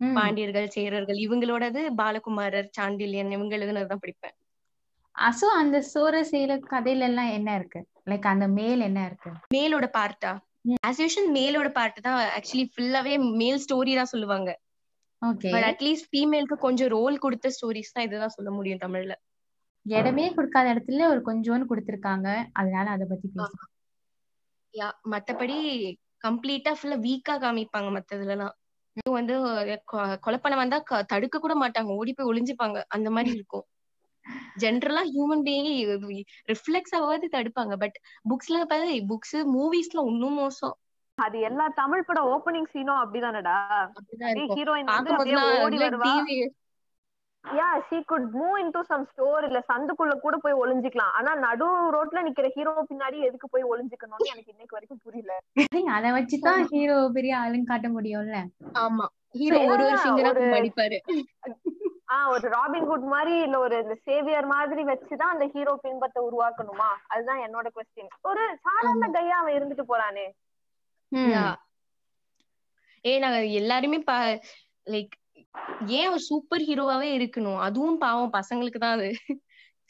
[0.02, 4.36] பாண்டியர்கள் சேரர்கள் இவங்களோடது பாலகுமாரர் சாண்டில்யன் இவங்க எழுதுனதுதான் படிப்பேன்.
[5.16, 7.80] அசோ அந்த சோர சேல கதையில எல்லாம் என்ன இருக்கு?
[8.08, 9.32] லைக் அந்த மேல் என்ன இருக்கு?
[9.56, 10.32] மேலோட பார்ட்டா
[10.84, 14.50] ஆஸ் யூஷுவல் மேலோட பார்ட் தான் ஆக்சுவலி ஃபுல்லாவே மேல் ஸ்டோரி தான் சொல்லுவாங்க.
[15.54, 19.14] பட் அட்லீஸ்ட் ஃபீமேலுக்கு கொஞ்சம் ரோல் கொடுத்த ஸ்டோரிஸ் தான் இதுதான் சொல்ல முடியும் தமிழ்ல.
[19.86, 22.28] இடமே கொடுக்காத இடத்துல ஒரு கொஞ்சோன்னு கொடுத்திருக்காங்க.
[22.54, 23.72] அதனால அத பத்தி பேசலாம்
[24.74, 25.58] யா மத்தபடி
[26.26, 28.54] கம்ப்ளீட்டா ஃபுல்லா வீக்கா காமிப்பாங்க மத்ததுல எல்லாம்
[28.98, 29.36] இதுவும் வந்து
[30.26, 30.78] கொலை பண்ண வந்தா
[31.12, 31.92] தடுக்க கூட மாட்டாங்க.
[32.00, 32.80] ஓடி போய் ஒளிஞ்சுப்பாங்க.
[32.96, 33.66] அந்த மாதிரி இருக்கும்.
[34.62, 35.70] ஜென்ரலா ஹியூமன் பீயிங்
[36.52, 37.74] ரிஃப்ளெக்ஸ் ஆகாது தடுப்பாங்க.
[37.84, 37.98] பட்
[38.32, 38.78] புக்ஸ்ல பார்த்தா
[39.12, 40.76] புக்ஸ் மூவிஸ்ல இன்னும் மோசம்.
[41.18, 43.58] அது எல்லா தமிழ் பட ஓப்பனிங் சீனும் அப்படிதானடா?
[44.52, 46.12] ஹீரோயின் வந்து அப்படியே பார்க்கும்போதுலாம் ஓடி வருவா.
[47.46, 51.14] Yeah she could move into some store இல்ல சந்துக்குள்ள கூட போய் ஒளிஞ்சுக்கலாம்.
[51.18, 51.66] ஆனா நடு
[51.96, 55.34] ரோட்ல நிக்கிற ஹீரோ பின்னாடி எதுக்கு போய் ஒளிஞ்சுக்கணும்னு எனக்கு இன்னைக்கு வரைக்கும் புரியல.
[55.96, 58.40] அத வச்சுதான் ஹீரோ பெரிய ஆளுன்னு காட்ட முடியும்ல?
[58.84, 59.08] ஆமா.
[59.40, 61.00] ஹீரோ ஒரு ஒரு ஃபிங்கரா அடிப்பாரு
[62.14, 66.90] ஆஹ் ஒரு ராபின் ஹுட் மாதிரி இல்ல ஒரு இந்த சேவியர் மாதிரி வச்சுதான் அந்த ஹீரோ பின்பத்தை உருவாக்கணுமா?
[67.08, 70.26] அதுதான் என்னோட கொஸ்டின் ஒரு சாதாரண கையா அவன் இருந்துட்டு போறானே.
[71.14, 71.30] ம்.
[71.32, 71.46] யா
[73.06, 74.18] ஏ நாங்க எல்லாருமே பா
[74.88, 75.14] லைக்
[75.96, 77.60] ஏன் ஒரு சூப்பர் ஹீரோவாவே இருக்கணும்?
[77.60, 79.10] அதுவும் பாவம் பசங்களுக்கு தான் அது.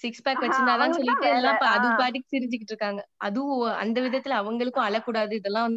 [0.02, 1.74] சிக்ஸ் பேக் ஆஹா, வச்சிருந்தாதான் அவங்களுக்கு சொல்லிட்டு எல்லாம் பா-.
[1.76, 1.90] அது.
[2.00, 3.02] பாட்டுக்கு சிரிச்சுக்கிட்டு இருக்காங்க.
[3.28, 3.52] அதுவும்
[3.84, 5.76] அந்த விதத்துல அவங்களுக்கும் அழக்கூடாது இதெல்லாம்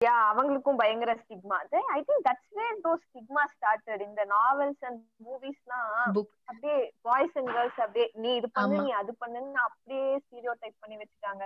[0.00, 1.58] யா அவங்களுக்கும் பயங்கர stigma
[1.90, 7.50] I think that's where though stigma started இந்த நாவல்ஸ் அண்ட் மூவிஸ்லாம் புக் அப்படியே பாய்ஸ் அண்ட்
[7.50, 8.82] கேர்ள்ஸ் அப்படியே நீ இது பண்ணு ஆமா.
[8.82, 11.44] நீ அது பண்ணுன்னு அப்படியே ஸ்டீரியோ டைப் பண்ணி வச்சுட்டாங்க.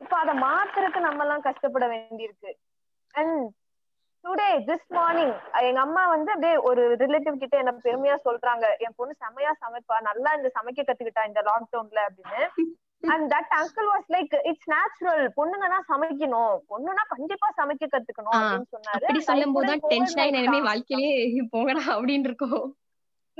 [0.00, 2.50] இப்ப அத மாத்துறதுக்கு நம்ம எல்லாம் கஷ்டப்பட வேண்டியிருக்கு.
[3.14, 3.38] அண்ட்
[4.24, 5.34] டுடே திஸ் மார்னிங்
[5.68, 8.64] எங்க அம்மா வந்து அப்படியே ஒரு ரிலேட்டிவ் கிட்ட என்ன பெருமையா சொல்றாங்க.
[8.84, 9.96] என் பொண்ணு செமையா சமைப்பா.
[10.08, 12.40] நல்லா இந்த சமைக்க கத்துக்கிட்டா இந்த லாக்டவுன்ல அப்படின்னு.
[13.14, 16.56] And that uncle was like it's natural பொண்ணுங்க தான் சமைக்கணும்.
[16.72, 19.04] பொண்ணுனா கண்டிப்பா சமைக்க கத்துக்கணும் அப்படின்னு சொன்னாரு.
[19.04, 20.60] அப்படி சொல்லும் hold டென்ஷன் ஆகி.
[20.70, 21.14] வாழ்க்கையிலே
[21.56, 22.60] போகடா அப்படின்னு இருக்கும்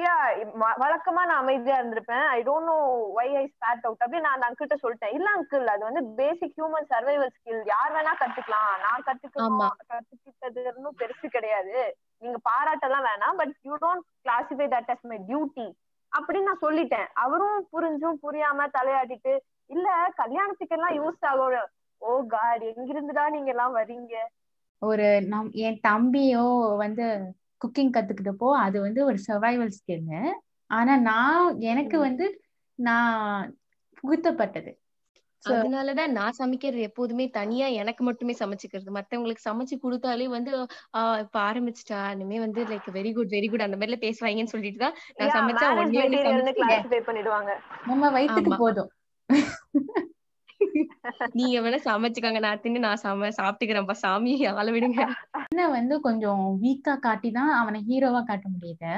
[0.02, 2.26] வ- வழக்கமா நான் அமைதியா இருந்திருப்பேன்.
[2.26, 2.76] I don't know
[3.14, 5.14] why I start out அப்படியே நான் அந்த அங்கிட்ட சொல்லிட்டேன்.
[5.14, 8.80] இல்ல அங்கிள் அது வந்து பேசிக் ஹியூமன் சர்வைவல் ஸ்கில் யார் வேணா கத்துக்கலாம்.
[8.82, 9.68] நான் கத்துக்கணும் ஆமா.
[9.92, 11.96] கத்துக்கிட்டது பெருசு கிடையாது.
[12.18, 15.72] நீங்க பாராட்டெல்லாம் வேணாம் but you don't classify that as my duty
[16.18, 17.06] அப்படின்னு நான் சொல்லிட்டேன்.
[17.14, 24.30] அவரும் புரிஞ்சும் புரியாம தலையாட்டிட்டு இல்ல கல்யாணத்துக்கு எல்லாம் யூஸ் ஆகும் ஓ காட் எங்கிருந்துடா நீங்க எல்லாம் வர்றீங்க?
[24.78, 30.22] ஒரு நம் என் தம்பியோ வந்து குக்கிங் கத்துக்கிட்டப்போ அது வந்து ஒரு சர்வைவல் ஸ்கில்னு
[30.70, 31.96] ஆனா நான் எனக்கு.
[32.06, 32.26] வந்து
[32.78, 33.46] நான்
[33.98, 34.70] புகுத்தப்பட்டது.
[35.42, 38.90] அதனாலதான் நான் சமைக்கிறது எப்போதுமே தனியா எனக்கு மட்டுமே சமைச்சுக்கிறது.
[38.96, 40.50] மத்தவங்களுக்கு சமைச்சு கொடுத்தாலே வந்து
[40.94, 42.00] ஆஹ் இப்ப ஆரம்பிச்சிட்டா.
[42.14, 45.68] இனிமே வந்து like very good very good அந்த மாதிரில பேசுவாங்கன்னு சொல்லிட்டு தான் நான் சமைச்சா
[47.86, 48.52] நம்ம வயிற்றுக்கு.
[48.56, 48.90] போதும்.
[51.32, 52.40] நீங்க வேணா சமைச்சுக்காங்க.
[52.40, 53.96] நான் தின்னு நான் சம சாப்பிட்டுக்கிறேன்ப்பா.
[54.02, 55.00] சாமி ஆள விடுங்க.
[55.38, 58.92] அவனை வந்து கொஞ்சம் வீக்கா காட்டி தான் அவனை ஹீரோவா காட்ட முடியுது.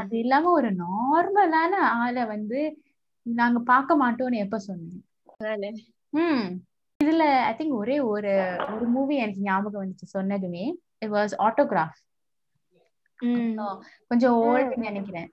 [0.00, 2.60] அது இல்லாம ஒரு நார்மலான ஆளை வந்து
[3.26, 4.98] நாங்க பார்க்க மாட்டோம்னு எப்ப சொன்னீங்க.
[6.12, 6.46] ம்.
[7.00, 8.30] இதுல ஐ திங்க் ஒரே ஒரு
[8.74, 10.64] ஒரு மூவி எனக்கு ஞாபகம் வந்துச்சு சொன்னதுமே.
[10.98, 11.98] இட் வாஸ் ஆட்டோகிராஃப்
[14.08, 14.44] கொஞ்சம் ம்.
[14.44, 15.28] ஓல்டுன்னு நினைக்கிறேன்.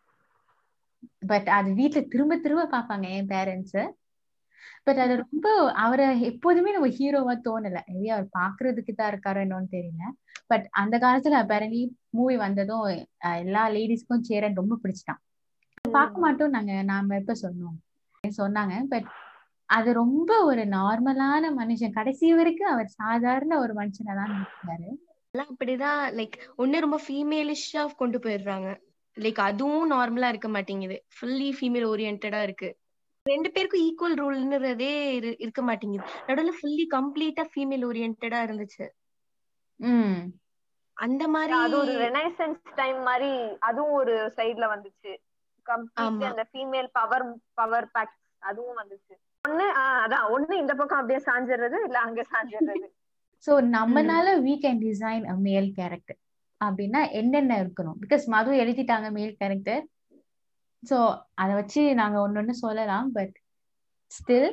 [1.28, 3.78] பட் அது வீட்ல திரும்ப திரும்ப பார்ப்பாங்க என் பேரண்ட்ஸ்
[4.84, 5.48] பட் அது ரொம்ப
[5.78, 7.80] அவரை எப்போதுமே நம்ம ஹீரோவா தோணல.
[7.90, 10.04] மேபி அவர் பாக்குறதுக்கு தான் இருக்காரோ என்னன்னு தெரியல.
[10.48, 12.86] பட் அந்த காலத்துல அப்பரண்டி மூவி வந்ததும்
[13.42, 15.22] எல்லா லேடிஸ்க்கும் சேரன் ரொம்ப பிடிச்சிட்டான்.
[15.92, 17.78] பார்க்க மாட்டோம் நாங்க நாம எப்ப சொன்னோம்?
[18.24, 18.76] சொன்னாங்க.
[18.88, 19.08] பட்
[19.70, 21.92] அது ரொம்ப ஒரு நார்மலான மனுஷன்.
[21.92, 24.90] கடைசி வரைக்கும் அவர் சாதாரண ஒரு மனுஷனா தான் இருக்காரு
[25.46, 26.02] அப்படிதான்.
[26.18, 28.68] லைக் ஒண்ணு ரொம்ப ஃபீமேலிஷா கொண்டு போயிடுறாங்க.
[29.18, 30.98] லைக் அதுவும் நார்மலா இருக்க மாட்டேங்குது.
[31.16, 32.70] ஃபுல்லி ஃபீமேல் ஓரியன்டா இருக்கு.
[33.26, 34.90] ரெண்டு பேருக்கும் ஈக்குவல் ரோல்ன்றதே
[35.40, 36.06] இருக்க மாட்டேங்குது.
[36.28, 38.86] நடுவுல ஃபுல்லி கம்ப்ளீட்டா ஃபீமேல் ஓரியன்டா இருந்துச்சு.
[39.80, 40.18] ம்.
[40.98, 43.32] அந்த மாதிரி அது ஒரு ரெனைசன்ஸ் டைம் மாதிரி
[43.68, 45.12] அதுவும் ஒரு சைடுல வந்துச்சு.
[45.66, 46.30] கம்ப்ளீட்லி.
[46.30, 47.26] அந்த ஃபீமேல் பவர்
[47.58, 49.14] பவர் பேக் அதுவும் வந்துச்சு.
[49.46, 52.88] ஒண்ணு ஆஹ் அதான் ஒண்ணு இந்த பக்கம் அப்படியே சாஞ்சிடுறது இல்ல அங்க சாஞ்சிடுறது
[53.44, 56.20] ஸோ நம்மனால வீ கேன் டிசைன் அ மேல் கேரக்டர்
[56.62, 57.98] அப்படின்னா என்னென்ன இருக்கணும்?
[58.04, 59.84] பிகாஸ் மது எழுதிட்டாங்க மேல் கேரக்டர்
[60.90, 60.98] ஸோ
[61.34, 63.08] அதை வச்சு நாங்க ஒன்னு ஒண்ணு சொல்லலாம்.
[63.18, 63.36] பட்
[64.12, 64.50] ஸ்டில்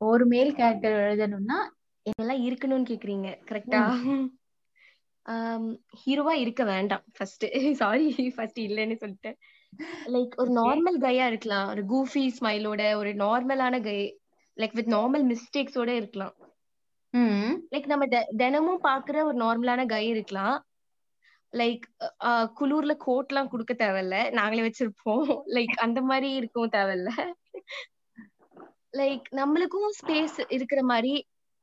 [0.00, 1.58] ஒரு மேல் கேரக்டர் எழுதணும்னா
[2.16, 3.82] எல்லாம் இருக்கணும்னு கேக்குறீங்க கரெக்டா
[6.00, 7.04] ஹீரோவா இருக்க வேண்டாம்.
[7.16, 9.38] ஃபர்ஸ்ட் சாரி ஃபர்ஸ்ட் இல்லைன்னு சொல்லிட்டேன்
[10.06, 11.68] லைக் ஒரு நார்மல் கையா இருக்கலாம்.
[11.68, 13.96] ஒரு கூஃபி ஸ்மைலோட ஒரு நார்மலான கை
[14.56, 16.34] லைக் வித் நார்மல் மிஸ்டேக்ஸோட இருக்கலாம்.
[17.72, 20.56] லைக் நம்ம தினமும் பாக்குற ஒரு நார்மலான கை இருக்கலாம்.
[21.54, 21.84] லைக்
[22.58, 24.16] குளூர்ல கோட் எல்லாம் கொடுக்க தேவையில்ல.
[24.32, 25.26] நாங்களே வச்சிருப்போம்.
[25.54, 27.10] லைக் அந்த மாதிரி இருக்கவும் தேவையில்ல.
[28.94, 31.12] லைக் நம்மளுக்கும் ஸ்பேஸ் இருக்கிற மாதிரி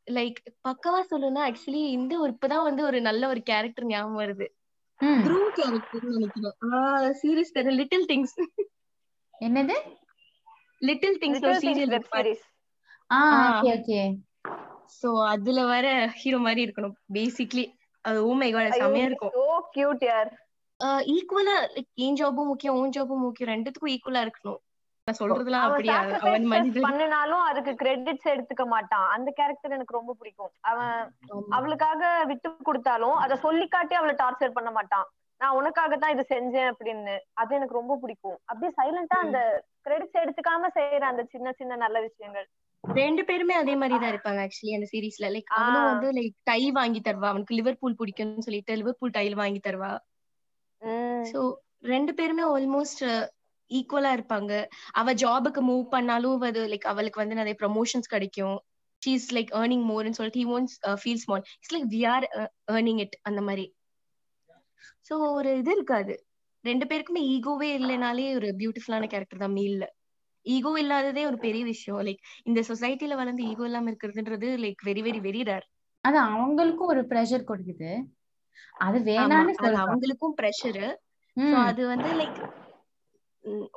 [0.08, 4.48] லைக் பக்கவா சொல்லணும்னா ஆக்சுவலி இந்த ஒரு இப்பதான் வந்து ஒரு நல்ல ஒரு கேரக்டர் ஞாபகம் வருது.
[5.00, 5.22] ம்.
[5.24, 6.58] த்ரூ கேரக்டர் நினைக்கிறேன்
[7.22, 8.36] சீரியஸ் தர லிட்டில் திங்ஸ்
[9.42, 9.76] என்னது?
[10.82, 12.44] லிட்டில் திங்ஸ் ஒரு சீரியல் வெப் சீரிஸ்
[13.10, 13.20] ஆ.
[13.44, 14.02] ஓகே ஓகே
[14.98, 17.66] சோ அதுல வர ஹீரோ மாதிரி இருக்கணும் பேசிக்லி
[18.08, 19.34] அது ஓ மை காட் செமையா இருக்கும்.
[19.38, 20.32] சோ கியூட் யார்?
[21.16, 24.60] ஈக்குவலா லைக் என் ஜாபும் முக்கியம் உன் ஜாபும் முக்கியம் ரெண்டுத்துக்கும் ஈக்குவலா இருக்கணும்.
[25.08, 25.96] நான் சொல்றதுலாம் அப்படியா?
[26.26, 26.86] அவன் மனிதன்.
[26.88, 29.08] பண்ணினாலும் அதுக்கு கிரெடிட்ஸ் எடுத்துக்க மாட்டான்.
[29.16, 30.52] அந்த கேரக்டர் எனக்கு ரொம்ப பிடிக்கும்.
[30.72, 31.00] அவன்.
[31.58, 35.08] அவளுக்காக விட்டு கொடுத்தாலும் அத சொல்லி காட்டி அவளை டார்ச்சர் பண்ண மாட்டான்.
[35.42, 37.16] நான் உனக்காக தான் இது செஞ்சேன் அப்படின்னு.
[37.42, 38.38] அது எனக்கு ரொம்ப பிடிக்கும்.
[38.50, 39.40] அப்படியே சைலண்டா அந்த
[39.86, 42.48] கிரெடிட்ஸ் எடுத்துக்காம செய்யற அந்த சின்ன சின்ன நல்ல விஷயங்கள்.
[42.84, 45.50] ரெண்டு பேருமே அதே மாதிரி தான் இருப்பாங்க ஆக்சுவலி அந்த சீரீஸ்ல லைக்.
[45.58, 47.28] அவனும் வந்து லைக் டை வாங்கி தருவா.
[47.34, 49.92] அவனுக்கு லிவர்பூல் பிடிக்கும்னு சொல்லிட்டு லிவர்பூல் டைல் வாங்கி தருவா.
[51.32, 51.42] சோ
[51.92, 53.04] ரெண்டு பேருமே ஆல்மோஸ்ட்
[53.72, 54.54] ஈக்குவலா இருப்பாங்க.
[55.00, 58.58] அவ ஜாபுக்கு மூவ் பண்ணாலும் அது லைக் அவளுக்கு வந்து நிறைய ப்ரமோஷன்ஸ் கிடைக்கும்.
[59.02, 62.28] ஷீ இஸ் லைக் ஏர்னிங் மோர்னு சொல்லிட்டு he once feel small it's like we are
[62.76, 63.66] earning it அந்த மாதிரி.
[65.08, 66.14] சோ ஒரு இது இருக்காது.
[66.64, 69.86] ரெண்டு பேருக்குமே ஈகோவே இல்லைனாலே ஒரு பியூட்டிஃபுல்லான கேரக்டர் தான் மீல்ல
[70.46, 72.02] ஈகோ இல்லாததே ஒரு பெரிய விஷயம்.
[72.02, 75.68] லைக் இந்த சொசைட்டில வளர்ந்து ஈகோ இல்லாம இருக்கிறதுன்றது like very very very rare
[76.04, 77.92] அது அவங்களுக்கும் ஒரு ப்ரெஷர் கொடுக்குது.
[78.82, 80.88] அது வேணான்னு அவங்களுக்கும் ப்ரெஷரு
[81.64, 82.40] அது வந்து லைக்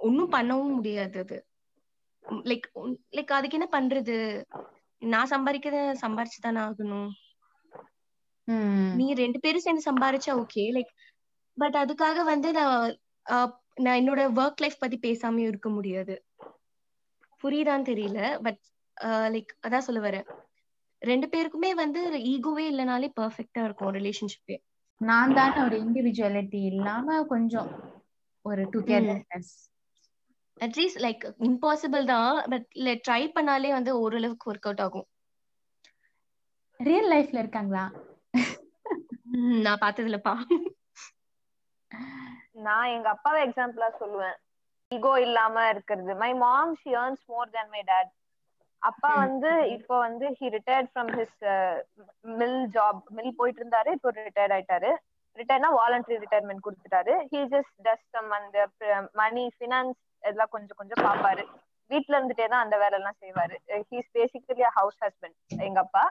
[0.07, 1.37] ஒன்னும் பண்ணவும் முடியாது அது.
[2.45, 2.67] லைக்
[3.17, 4.17] லைக் அதுக்கு என்ன பண்றது?
[5.03, 7.09] நான் சம்பாதிக்கிறத சம்பாரிச்சு தானே ஆகணும்
[8.95, 10.93] நீ ரெண்டு பேரும் சேர்ந்து சம்பாரிச்சா ஓகே லைக்
[11.57, 12.95] பட் அதுக்காக வந்து நான்
[13.79, 16.15] நான் என்னோட ஒர்க் லைஃப் பத்தி பேசாம இருக்க முடியாது.
[17.43, 18.61] புரியுதான்னு தெரியல பட்
[19.35, 20.27] லைக் அதான் சொல்ல வரேன்.
[21.03, 22.01] ரெண்டு பேருக்குமே வந்து
[22.33, 24.57] ஈகோவே இல்லைனாலே பெர்ஃபெக்ட்டா இருக்கும் ரிலேஷன்ஷிப்பே
[25.01, 27.71] நான் தானே ஒரு இண்டிவிஜுவலிட்டி இல்லாம கொஞ்சம்
[28.45, 29.53] ஒரு togetherness
[30.61, 32.67] at least like impossible தான் பட்
[33.07, 35.07] ட்ரை பண்ணாலே வந்து ஓரளவுக்கு ஒர்க் அவுட் ஆகும்.
[36.81, 37.85] ரியல் லைஃப்ல இருக்காங்களா?
[39.65, 40.35] நான் பார்த்ததுலப்பா
[42.67, 44.37] நான் எங்க அப்பாவை எக்ஸாம்பிளா சொல்லுவேன்.
[44.95, 46.13] ஈகோ இல்லாம இருக்கிறது.
[46.23, 48.13] My mom she earns more than my dad
[48.83, 49.11] அப்பா.
[49.25, 51.39] வந்து இப்போ வந்து he retired from his
[52.41, 54.91] mill job mill போயிட்டு இருந்தாரு இப்போ ரிட்டையர்ட் ஆயிட்டாரு.
[55.39, 57.15] ரிட்டையர்னா வாலண்டரி ரிட்டையர்மெண்ட் கொடுத்துட்டாரு.
[57.31, 58.67] ஹி ஜஸ்ட் டஸ் சம் அந்த
[59.23, 61.45] மணி ஃபினான்ஸ் இதெல்லாம் கொஞ்சம் கொஞ்சம் பாப்பாரு
[61.91, 63.57] வீட்ல இருந்துட்டே தான் அந்த வேலை எல்லாம் செய்வாரு
[63.89, 66.05] ஹீஸ் பேசிக்கலி ஹவுஸ் ஹஸ்பண்ட் எங்க அப்பா.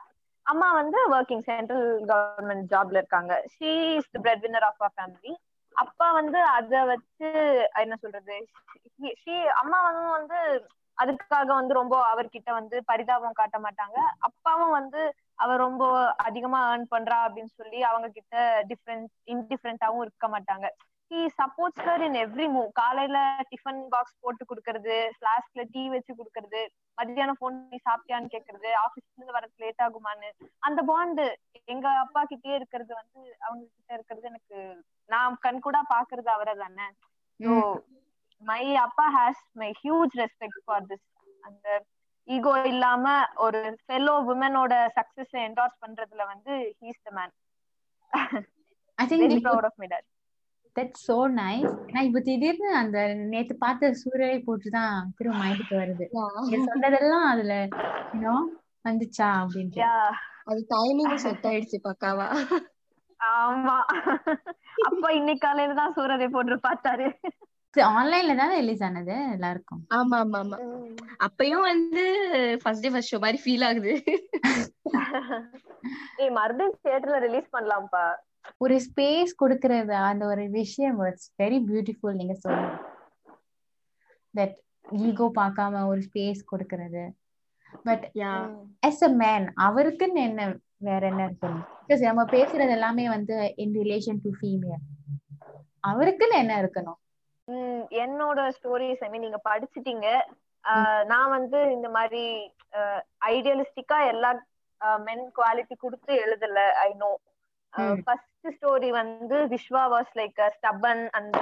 [0.46, 3.34] அம்மா வந்து ஒர்க்கிங் சென்ட்ரல் கவர்மெண்ட் ஜாப்ல இருக்காங்க.
[3.54, 5.34] She is the breadwinner of our family
[5.76, 7.30] அப்பா வந்து அத வச்சு
[7.76, 8.38] என்ன சொல்றது
[9.56, 10.40] அம்மாவும் வந்து
[10.98, 13.98] அதுக்காக வந்து ரொம்ப அவர்கிட்ட வந்து பரிதாபம் காட்ட மாட்டாங்க.
[14.20, 15.02] அப்பாவும் வந்து
[15.36, 15.84] அவ ரொம்ப
[16.18, 18.36] அதிகமா ஏர்ன் பண்றா அப்படின்னு சொல்லி அவங்க கிட்ட
[18.68, 20.68] டிஃப்ரெண்ட் இன்டிஃபரெண்டாவும் இருக்க மாட்டாங்க.
[21.12, 23.18] He supports her in every move காலையில
[23.52, 26.62] டிஃபன் பாக்ஸ் போட்டு கொடுக்கறது ஃபிளாஸ்க்ல டீ வச்சு கொடுக்கறது
[26.98, 30.30] மத்தியானம் போன் பண்ணி சாப்பிட்டியான்னு கேக்குறது ஆபீஸ்ல இருந்து வரது லேட் ஆகுமான்னு.
[30.68, 31.26] அந்த பாண்டு
[31.74, 34.60] எங்க அப்பா கிட்டயே இருக்கிறது வந்து அவங்க கிட்ட இருக்கிறது எனக்கு
[35.10, 36.88] நான் கண் கூட பாக்குறது அவரை தானே.
[37.40, 37.52] So
[38.44, 38.64] my.
[38.86, 41.06] அப்பா has my huge respect for this
[41.44, 41.68] அந்த
[42.28, 43.06] ஈகோ இல்லாம
[43.46, 47.34] ஒரு ஃபெலோ உமனோட சக்சஸ் என்டார்ஸ் பண்றதுல வந்து he's the man
[48.98, 50.10] I think proud of my dad
[50.76, 53.00] that's so nice நான் இப்ப திடீர்னு அந்த
[53.32, 56.06] நேத்து பார்த்த சூரியனை போட்டுதான் திரும்ப மைண்டுக்கு வருது.
[56.66, 57.56] சொன்னதெல்லாம் அதுல
[58.14, 58.36] யூனோ
[58.86, 59.84] வந்துச்சா அப்படின்ட்டு.
[60.46, 62.28] அது டைமிங் செட் ஆயிடுச்சு பக்காவா.
[63.20, 63.78] ஆமா.
[64.86, 67.08] அப்பா இன்னைக்கு காலையில தான் சூரரை போட்டு பார்த்தாரு.
[67.74, 69.80] ஆன்லைன்ல தானே ரிலீஸ் ஆனது எல்லாருக்கும்?
[69.96, 70.58] ஆமா ஆமா ஆமா.
[71.24, 72.04] அப்பயும் வந்து
[72.64, 73.94] ஃபர்ஸ்ட் டே ஃபர்ஸ்ட் ஷோ மாதிரி ஃபீல் ஆகுது.
[76.18, 78.04] ஏய் மறுபடியும் தியேட்டர்ல ரிலீஸ் பண்ணலாம்ப்பா.
[78.64, 82.72] ஒரு ஸ்பேஸ் கொடுக்கறது அந்த ஒரு விஷயம் இட்ஸ் வெரி பியூட்டிஃபுல் நீங்க சொல்லுங்க
[84.34, 84.56] தட்
[85.04, 87.04] ஈகோ பார்க்காம ஒரு ஸ்பேஸ் கொடுக்கறது.
[87.88, 88.06] பட்
[88.90, 90.42] எஸ் அ மேன் அவருக்குன்னு என்ன
[90.88, 94.84] வேற என்ன இருக்கணும் பிகாஸ் நம்ம பேசுறது எல்லாமே வந்து இன் ரிலேஷன் டு ஃபீமேல்
[95.84, 97.00] அவருக்குன்னு என்ன இருக்கணும்?
[98.04, 100.08] என்னோட ஸ்டோரிஸ் ஐ மீன் நீங்க படிச்சிட்டீங்க.
[101.12, 102.24] நான் வந்து இந்த மாதிரி
[103.32, 104.30] ஐடியலிஸ்டிக்கா எல்லா
[105.08, 107.10] மென் குவாலிட்டி கொடுத்து எழுதல ஐ நோ
[107.74, 108.00] ம்.
[108.44, 111.38] ஃபர்ஸ்ட் ஸ்டோரி வந்து விஸ்வா வாஸ் லைக் ஸ்டபன் அந்த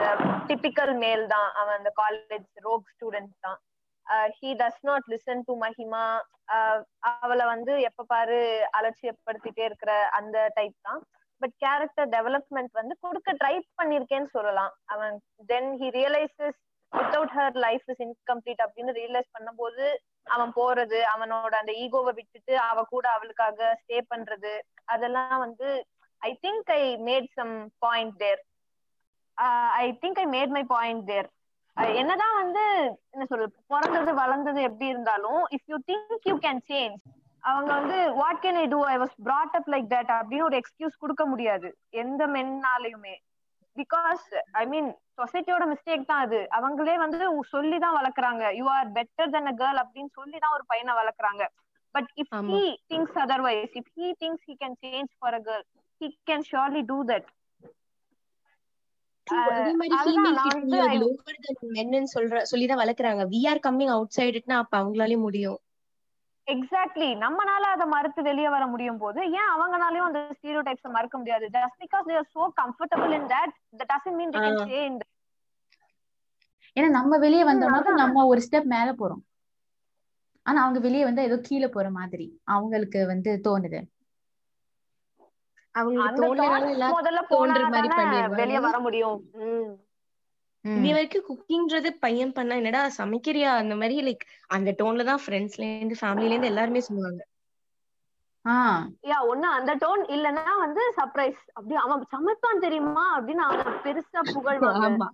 [0.49, 1.47] டிபிக்கல் மேல் தான்.
[1.59, 3.59] அவன் அந்த காலேஜ் ரோக் ஸ்டூடெண்ட் தான்.
[4.37, 6.03] He does not listen to Mahima
[6.55, 6.81] ஆஹ்
[7.23, 8.37] அவளை வந்து எப்ப பாரு
[8.79, 11.01] அலட்சியப்படுத்திட்டே இருக்கிற அந்த டைப் தான்.
[11.41, 14.73] பட் கேரக்டர் டெவலப்மெண்ட் வந்து கொடுக்க ட்ரை பண்ணிருக்கேன்னு சொல்லலாம்.
[14.93, 15.15] அவன்
[15.51, 16.59] then he realises
[16.93, 19.85] without her life is incomplete அப்படின்னு ரியலைஸ் பண்ணும்போது
[20.35, 24.53] அவன் போறது அவனோட அந்த ஈகோவை விட்டுட்டு அவ கூட அவளுக்காக ஸ்டே பண்றது
[24.93, 25.67] அதெல்லாம் வந்து
[26.21, 28.41] I think I made some point there
[29.77, 31.29] I think I made my point there
[31.95, 32.63] என்னதான் வந்து
[33.13, 37.01] என்ன சொல்றது பிறந்தது வளர்ந்தது எப்படி இருந்தாலும் if you think you can change
[37.43, 41.01] அவங்க வந்து what can I do I was brought up like that அப்படின்னு ஒரு எக்ஸ்கியூஸ்
[41.03, 41.69] கொடுக்க முடியாது.
[42.01, 43.15] எந்த மென்னாலையுமே.
[43.77, 44.25] பிகாஸ்
[44.61, 46.39] ஐ மீன் சொசைட்டியோட மிஸ்டேக் தான் அது.
[46.57, 47.17] அவங்களே வந்து
[47.53, 48.43] சொல்லி தான் வளர்க்குறாங்க.
[48.59, 51.43] You are better than a girl அப்படின்னு சொல்லி தான் ஒரு பையனை வளர்க்குறாங்க.
[51.95, 52.33] But if.
[52.51, 55.65] He thinks otherwise if he thinks he can change for a girl
[56.01, 56.97] he can surely do.
[59.27, 60.15] அதே மாதிரி
[61.77, 63.23] men ன்னு சொல்ற சொல்லிதான் வளர்க்குறாங்க.
[63.33, 65.59] We are coming outside itனா அப்ப அவங்களாலே முடியும்.
[66.47, 71.45] எக்ஸாக்ட்லி நம்மனால அதை மறுத்து வெளியே வர முடியும் போது ஏன் அவங்கனாலயும் அந்த ஸ்டீரியோ டைப்ஸ் மறக்க முடியாது?
[71.47, 74.65] Just because they're so comfortable in that that doesn't mean they can ah.
[74.65, 74.99] Stay in
[76.75, 77.93] ஏன்னா நம்ம வெளியே வந்தோம்னா.
[77.93, 79.23] நம்ம ஒரு ஸ்டெப் மேல போறோம்.
[80.45, 82.41] ஆனா அவங்க வெளியே வந்து ஏதோ கீழே போற மாதிரி.
[82.43, 83.89] அவங்களுக்கு வந்து தோணுது அவங்களுக்கு அந்த தோணுறனால thoughts எல்லாம் முதல்ல தோன்ற போனா மாதிரி தானே
[85.21, 85.60] பண்ணிடுவாங்க.
[88.37, 89.19] வெளிய வர முடியும்.
[89.43, 89.69] ம்.
[90.65, 90.75] ம்.
[90.75, 93.51] இன்னி வரைக்கும் குக்கிங்ன்றது பையன் பண்ணா என்னடா சமைக்கிறியா?
[93.61, 97.21] அந்த மாதிரி லைக் அந்த டோன்ல தான் ஃப்ரெண்ட்ஸ்ல இருந்து ஃபேமிலில இருந்து எல்லாருமே சொல்லுவாங்க.
[99.05, 103.05] யா ஒண்ணு அந்த டோன் இல்லனா வந்து சர்ப்ரைஸ் அப்படி அவன் சமைப்பான் தெரியுமா?
[103.17, 105.07] அப்படின்னு அவன் பெருசா புகழ்வாங்க ஆமா.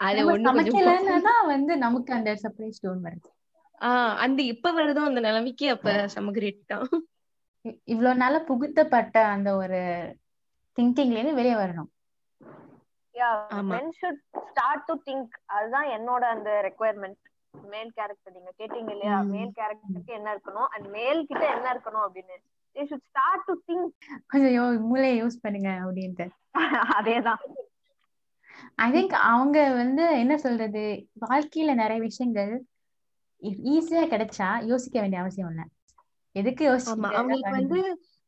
[0.00, 0.96] அது சமைக்கலன்னா
[1.28, 3.28] தான் வந்து நமக்கு அந்த சர்ப்ரைஸ் டோன் வருது.
[3.80, 7.04] ஆஹ் அந்த இப்ப வருதோ அந்த நிலைமைக்கு அப்ப செம கிரேட் தான் இ-
[7.84, 9.76] இவ்வளவு நாளா புகுத்தப்பட்ட அந்த ஒரு
[10.76, 11.88] திங்கிங்ல இருந்து வெளியே வரணும்.
[13.12, 15.26] யா men should start to think.
[15.44, 17.16] அதுதான் என்னோட அந்த ரெக்குயர்மெண்ட்
[17.62, 19.20] மேல் கேரக்டர் நீங்க கேட்டீங்க இல்லையா.
[19.22, 20.66] மேல் கேரக்டருக்கு என்ன இருக்கணும்?
[20.66, 22.36] அண்ட் மேல் கிட்ட என்ன இருக்கணும் அப்படின்னு?
[22.74, 23.86] they should start to think.
[24.26, 26.28] கொஞ்சம் யோ- மூளையை யூஸ் பண்ணுங்க அப்படின்ட்டு.
[27.00, 27.42] அதேதான்.
[28.74, 31.08] ஐ திங்க் அவங்க வந்து என்ன சொல்றது?
[31.28, 32.64] வாழ்க்கையில நிறைய விஷயங்கள்
[33.42, 35.64] ஈஸியா கிடைச்சா யோசிக்க வேண்டிய அவசியம் இல்ல.
[36.38, 37.78] எதுக்கு ஆமா அவங்களுக்கு வந்து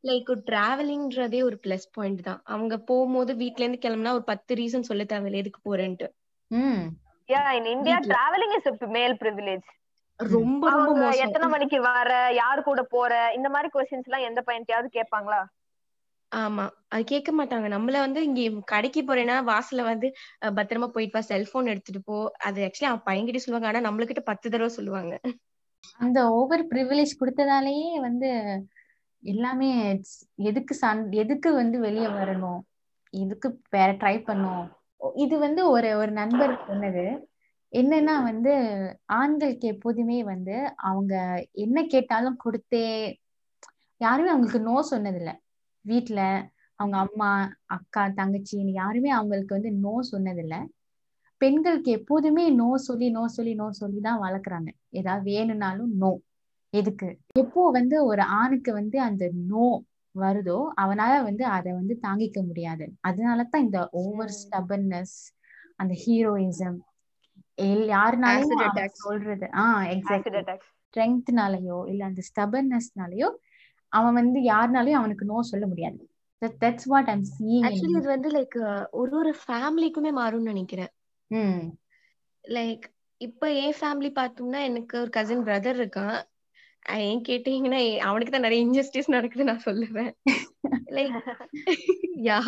[0.03, 2.41] லைக் டிராவலிங்ன்றதே ஒரு பிளஸ் பாயிண்ட் தான்.
[2.47, 6.07] அவங்க போகும்போது வீட்ல இருந்து கிளம்புனா ஒரு பத்து ரீசன் சொல்ல தேவையில்ல எதுக்கு போறேன்ட்டு.
[6.51, 6.81] ம்.
[7.29, 7.97] Yeah in India.
[8.07, 9.67] Travelling is male privilege
[10.19, 15.41] ரொம்ப ரொம்ப எத்தனை மணிக்கு வர யாரு கூட போற இந்த மாதிரி கொஸ்டின்ஸ் எல்லாம் எந்த பையன்கிட்டயாவது கேட்பாங்களா?
[16.31, 17.67] ஆமா அது கேட்க மாட்டாங்க.
[17.73, 20.07] நம்மள வந்து இங்க கடைக்கு போறேன்னா வாசல்ல வந்து
[20.57, 22.17] பத்திரமா போயிட்டு வா செல்போன் எடுத்துட்டு போ.
[22.47, 23.69] அது ஆக்சுவலி அவன் பையன்கிட்ட சொல்லுவாங்க.
[23.71, 25.13] ஆனா நம்மளுக்கிட்ட பத்து தடவை சொல்லுவாங்க.
[25.99, 28.29] அந்த ஓவர் ப்ரிவிலேஜ் கொடுத்ததாலேயே வந்து
[29.23, 29.69] எல்லாமே
[30.49, 32.59] எதுக்கு சன் எதுக்கு வந்து வெளியே வரணும்?
[33.13, 34.63] எதுக்கு வேற ட்ரை பண்ணும்.
[35.15, 37.05] இது வந்து ஒரு ஒரு நண்பர் சொன்னது.
[37.73, 38.53] என்னன்னா வந்து
[39.17, 40.55] ஆண்களுக்கு எப்போதுமே வந்து
[40.89, 41.13] அவங்க
[41.65, 42.85] என்ன கேட்டாலும் கொடுத்தே
[44.01, 45.31] யாருமே அவங்களுக்கு நோ சொன்னதில்ல.
[45.85, 46.21] வீட்டுல
[46.79, 47.29] அவங்க அம்மா
[47.75, 50.59] அக்கா தங்கச்சின்னு யாருமே அவங்களுக்கு வந்து நோ சொன்னதில்லை.
[51.41, 54.69] பெண்களுக்கு எப்போதுமே நோ சொல்லி நோ சொல்லி நோ சொல்லி தான் வளர்க்குறாங்க.
[54.91, 56.11] ஏதாவது வேணும்னாலும் நோ.
[56.73, 57.07] எதுக்கு?
[57.35, 59.67] எப்போ வந்து ஒரு ஆணுக்கு வந்து அந்த நோ
[60.15, 62.85] வருதோ அவனால வந்து அதை வந்து தாங்கிக்க முடியாது.
[63.01, 64.37] அதனால தான் இந்த ஓவர் ம்.
[64.39, 65.17] ஸ்டபன்னஸ்
[65.77, 66.79] அந்த ஹீரோயிசம்
[67.91, 68.99] யாருனாலையும் attacks.
[68.99, 73.27] சொல்றது ஆஹ் அட்டாக்ஸ் ஸ்ட்ரென்த்னாலயோ இல்ல அந்த ஸ்டபன்னஸ்னாலயோ
[73.91, 75.99] அவன் வந்து யாருனாலையும் அவனுக்கு நோ சொல்ல முடியாது.
[76.61, 78.57] That's what I'm seeing actually இது வந்து லைக்
[78.93, 80.91] ஒரு ஒரு ஃபேமிலிக்குமே மாறும்னு நினைக்கிறேன்.
[81.31, 81.65] ம்.
[82.47, 82.85] லைக்
[83.21, 86.19] இப்ப என் ஃபேமிலி பார்த்தோம்னா எனக்கு ஒரு கசின் பிரதர் இருக்கான்.
[86.89, 90.11] ஏன் கேட்டீங்கன்னா ஏ- அவனுக்கு தான் நிறைய இன்ஜஸ்டிஸ் நடக்குது நான் சொல்லுவேன்.
[90.87, 91.19] லைக்
[92.29, 92.39] யா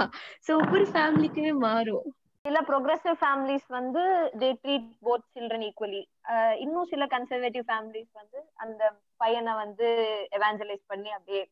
[0.48, 2.06] சோ ஒவ்வொரு ஃபேமிலிக்குமே மாறும்.
[2.42, 4.02] சில ப்ரோக்ரஸிவ் ஃபேமிலிஸ் வந்து
[4.40, 6.02] they treat both children equally
[6.60, 8.84] இன்னும் சில கன்சர்வேட்டிவ் ஃபேமிலிஸ் வந்து அந்த
[9.18, 9.88] பையனை வந்து
[10.32, 11.44] எவாஞ்சலைஸ் பண்ணி அப்படியே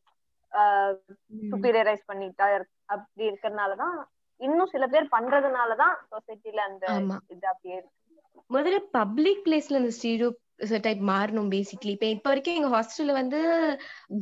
[1.50, 2.46] சுப்பீரியரைஸ் பண்ணிட்டா
[2.84, 3.96] அப்படி இருக்கறனாலதான்
[4.42, 6.86] இன்னும் சில பேர் பண்றதுனாலதான் சொசைட்டில அந்த
[7.30, 7.98] இது அப்படியே இருக்கு.
[8.50, 10.28] முதல்ல பப்ளிக் பிளேஸ்ல இந்த ஸ்டீரியோ
[10.82, 13.38] டைப் மாறணும் பேசிக்லி இப்ப இப்ப வரைக்கும் எங்க ஹாஸ்டல்ல வந்து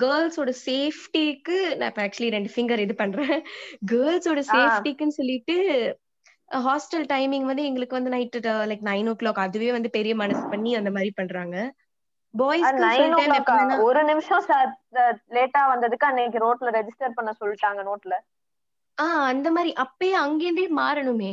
[0.02, 3.36] கேர்ள்ஸோட சேஃப்டிக்கு நான் இப்ப ஆக்சுவலி ரெண்டு ஃபிங்கர் இது பண்றேன்.
[3.92, 4.42] கேர்ள்ஸோட.
[4.52, 5.56] சேஃப்டிக்குன்னு சொல்லிட்டு
[6.60, 8.38] ஹாஸ்டல் டைமிங் வந்து எங்களுக்கு வந்து night
[8.70, 11.56] like nine o'clock அதுவே வந்து பெரிய மனசு பண்ணி அந்த மாதிரி பண்றாங்க.
[13.40, 14.44] எப்படின்னா ஒரு நிமிஷம்
[15.30, 18.14] லேட்டா வந்ததுக்கு அன்னைக்கு ரோட்ல ரெஜிஸ்டர் பண்ண சொல்லிட்டாங்க நோட்ல
[19.00, 21.32] ஆஹ் அந்த மாதிரி அப்பயே அங்கேருந்தே மாறணுமே.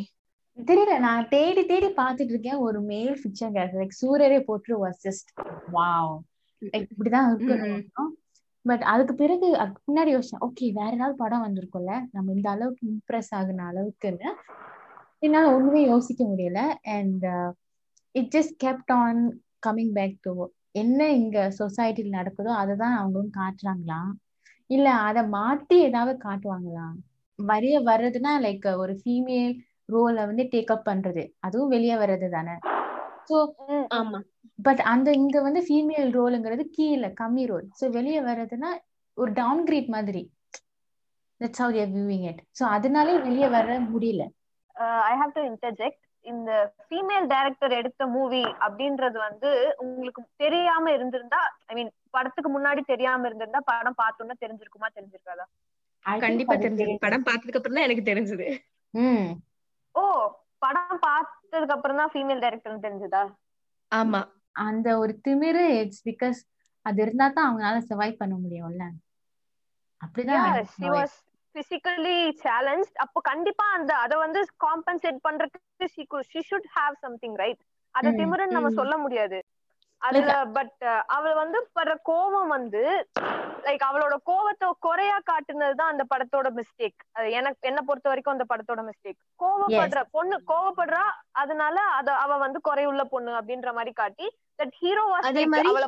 [0.58, 5.30] தெரியல நான் தேடி தேடி பார்த்துட்டு இருக்கேன் ஒரு மேல் ஃபிக்ஷன் கேரக்டர் லைக் சூரியரே போட்டு வாஸ் ஜஸ்ட்
[5.72, 6.14] வாவ்
[6.62, 8.12] லைக் இப்படிதான் இருக்கணும்.
[8.66, 11.94] பட் அதுக்கு பிறகு அதுக்கு முன்னாடி யோசிச்சேன் ஓகே வேற ஏதாவது படம் வந்திருக்கும்ல?
[12.12, 14.30] நம்ம இந்த அளவுக்கு இம்ப்ரெஸ் ஆகுன அளவுக்குன்னு.
[15.20, 16.62] என்னால ஒண்ணுமே யோசிக்க முடியல.
[16.90, 17.26] And
[18.16, 19.22] it just kept on
[19.66, 20.34] coming back to
[20.74, 24.02] என்ன இங்க சொசைட்டில நடக்குதோ அதை தான் அவங்களும் காட்டுறாங்களா?
[24.70, 26.88] இல்ல அதை மாத்தி ஏதாவது காட்டுவாங்களா?
[27.40, 29.54] வரிய வர்றதுன்னா லைக் ஒரு ஃபீமேல்
[29.90, 31.24] ரோலை வந்து டேக் அப் பண்றது.
[31.46, 32.56] அதுவும் வெளியே வர்றது தானே.
[33.30, 33.38] ஸோ
[33.98, 34.20] ஆமா.
[34.60, 38.72] பட் அந்த இங்க வந்து ஃபீமேல் ரோலுங்கிறது கீழே கம்மி ரோல் ஸோ வெளியே வர்றதுன்னா
[39.18, 40.24] ஒரு டவுன் கிரேட் மாதிரி.
[41.42, 44.24] That's how you're viewing it so அதனாலே வெளியே வர முடியல.
[45.06, 46.52] ஐ ஹாவ் டு இன்டர்ஜெக்ட் இந்த
[46.84, 49.50] ஃபீமேல் டைரக்டர் எடுத்த மூவி அப்படின்றது வந்து
[49.84, 55.46] உங்களுக்கு தெரியாம இருந்திருந்தா ஐ மீன் படத்துக்கு முன்னாடி தெரியாம இருந்திருந்தா படம் பார்த்தோன்னா தெரிஞ்சிருக்குமா தெரிஞ்சிருக்காதா?
[56.22, 56.96] கண்டிப்பா தெரிஞ்சது.
[57.04, 58.48] படம் பார்த்ததுக்கு அப்புறம் தான் எனக்கு தெரிஞ்சது.
[58.94, 59.28] ம்.
[59.96, 60.04] ஓ
[60.60, 63.24] படம் பார்த்ததுக்கு அப்புறம் தான் ஃபீமேல் டைரக்டர் தெரிஞ்சதா?
[63.92, 64.20] ஆமா.
[64.64, 66.40] அந்த ஒரு திமிரு இட்ஸ் பிகாஸ்
[66.86, 68.84] அது இருந்தா தான் அவங்களால சர்வைவ் பண்ண முடியும்ல.
[70.02, 70.50] அப்படிதான்
[71.56, 75.62] பிசிக்கலி சேலஞ்ச் அப்போ கண்டிப்பா அந்த அத வந்து காம்பன்சேட் பண்றதுக்கு
[75.96, 77.62] she she should have something right
[77.96, 78.72] அத திமிருன்னு நம்ம.
[78.80, 79.40] சொல்ல முடியாது.
[80.02, 80.84] அதுல பட்
[81.16, 82.84] அவள் வந்து படுற கோவம் வந்து
[83.68, 88.82] லைக் அவளோட கோவத்தை குறையா காட்டுனதுதான் அந்த படத்தோட மிஸ்டேக் அது எனக்கு என்ன பொறுத்த வரைக்கும் அந்த படத்தோட
[88.84, 91.04] மிஸ்டேக் கோவப்படுற பொண்ணு கோவப்படுறா
[91.36, 94.28] அதனால அத அவ வந்து குறையுள்ள பொண்ணு அப்படின்ற மாதிரி காட்டி
[94.60, 95.88] தட் ஹீரோ மாதிரி அவளை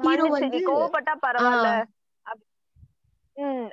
[0.69, 1.69] கோவப்பட்டா பரவாயில்ல.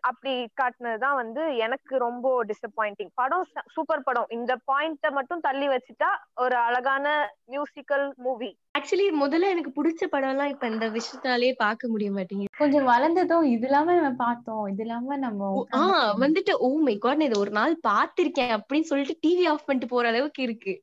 [0.01, 4.29] அப்படி காட்டுனதுதான் வந்து எனக்கு ரொம்ப டிசப்பாயிண்டிங் படம் சூப்பர் படம்.
[4.31, 7.07] இந்த பாயிண்ட மட்டும் தள்ளி வச்சுட்டா ஒரு அழகான
[7.51, 12.53] மியூசிக்கல் மூவி ஆக்சுவலி முதல்ல எனக்கு பிடிச்ச படம் எல்லாம் இப்ப இந்த விஷயத்தாலே பார்க்க முடிய மாட்டேங்குது.
[12.59, 14.67] கொஞ்சம் வளர்ந்ததும் இது இல்லாம நம்ம பார்த்தோம்.
[14.67, 19.17] இது இல்லாம நம்ம ஆஹ் வந்துட்டு ஓ மை காட் நான் இது ஒரு நாள் பார்த்திருக்கேன் அப்படின்னு சொல்லிட்டு
[19.27, 20.75] டிவி ஆஃப் பண்ணிட்டு போற அளவுக்கு இருக்கு.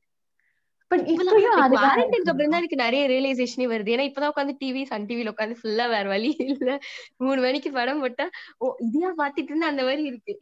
[0.90, 2.76] பட் இப்பயும் அதுதான் குவாரண்டைனுக்கு அப்புறம் தான் இருக்கு.
[2.76, 3.92] எனக்கு நிறைய ரியலைசேஷனே வருது.
[3.94, 6.78] ஏன்னா இப்பதான் உட்காந்து டிவி சன் டிவில உட்காந்து ஃபுல்லா வேற வழி இல்ல.
[7.16, 8.26] மூணு மணிக்கு படம் போட்டா
[8.58, 10.34] ஓ இதையா பாத்துட்டு அந்த மாதிரி இருக்கு.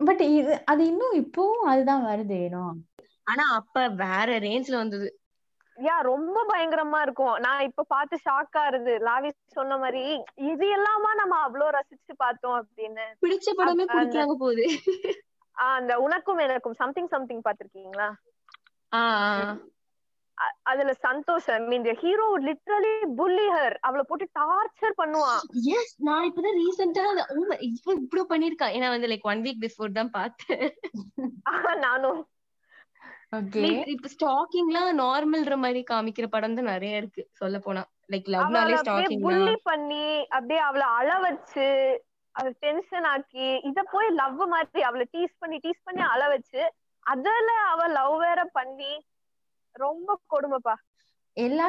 [0.00, 2.64] பட் இது அது இன்னும் இப்பவும் அதுதான் வருது ஏனோ.
[3.22, 5.08] ஆனா அப்ப வேற ரேஞ்ச்ல வந்தது.
[5.78, 7.36] யா ரொம்ப பயங்கரமா இருக்கும்.
[7.36, 10.02] நான் இப்ப பார்த்து ஷாக் ஆறுது லாவி சொன்ன மாதிரி
[10.36, 13.06] இது எல்லாமா நம்ம அவ்வளவு ரசிச்சு பார்த்தோம் அப்படின்னு.
[13.22, 14.64] பிடிச்ச படமே பிடிக்காம போகுது.
[15.56, 18.08] ஆஹ் அந்த உனக்கும் எனக்கும் சம்திங் சம்திங் பாத்திருக்கீங்களா
[20.66, 25.40] அதுல Santosh I mean hero literally bully her அவளை போட்டு டார்ச்சர் பண்ணுவான்.
[25.76, 27.04] எஸ் நான் இப்பதான் ரீசெண்டா
[27.68, 30.66] இப்ப இப்படி பண்ணிருக்கா ஏன்னா வந்து லைக் ஒன் வீக் பிஃபோர் தான் பார்த்தேன்.
[31.86, 32.20] நானும்.
[33.94, 39.56] இப்ப ஸ்டாக்கிங்லாம் நார்மல்ன்ற மாதிரி காமிக்கிற படம் தான் நிறைய இருக்கு சொல்ல போனா லைக் லவ்னாலே ஸ்டாக்கிங் புல்லி
[39.70, 41.66] பண்ணி அப்படியே அவளை அழ வச்சு
[42.34, 46.62] அவளை டென்ஷன் ஆக்கி இத போய் லவ் மாதிரி அவளை டீஸ் பண்ணி டீஸ் பண்ணி அழ வச்சு
[47.06, 48.92] அதுல அவ லவ் வேற பண்ணி
[49.74, 50.74] ரொம்ப கொடுமைப்பா.
[51.36, 51.66] எல்லா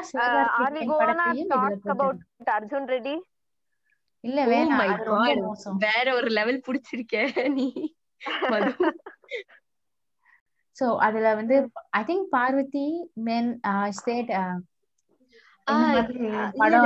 [2.56, 3.16] அர்ஜுன் ரெட்டி.
[4.24, 4.40] இல்ல
[5.12, 7.16] Oh வேற ஒரு லெவல் புடிச்சிருக்க
[7.56, 7.68] நீ.
[10.78, 11.56] சோ அதுல வந்து
[11.98, 12.86] I think Parvathy
[13.28, 13.50] men
[14.00, 14.32] state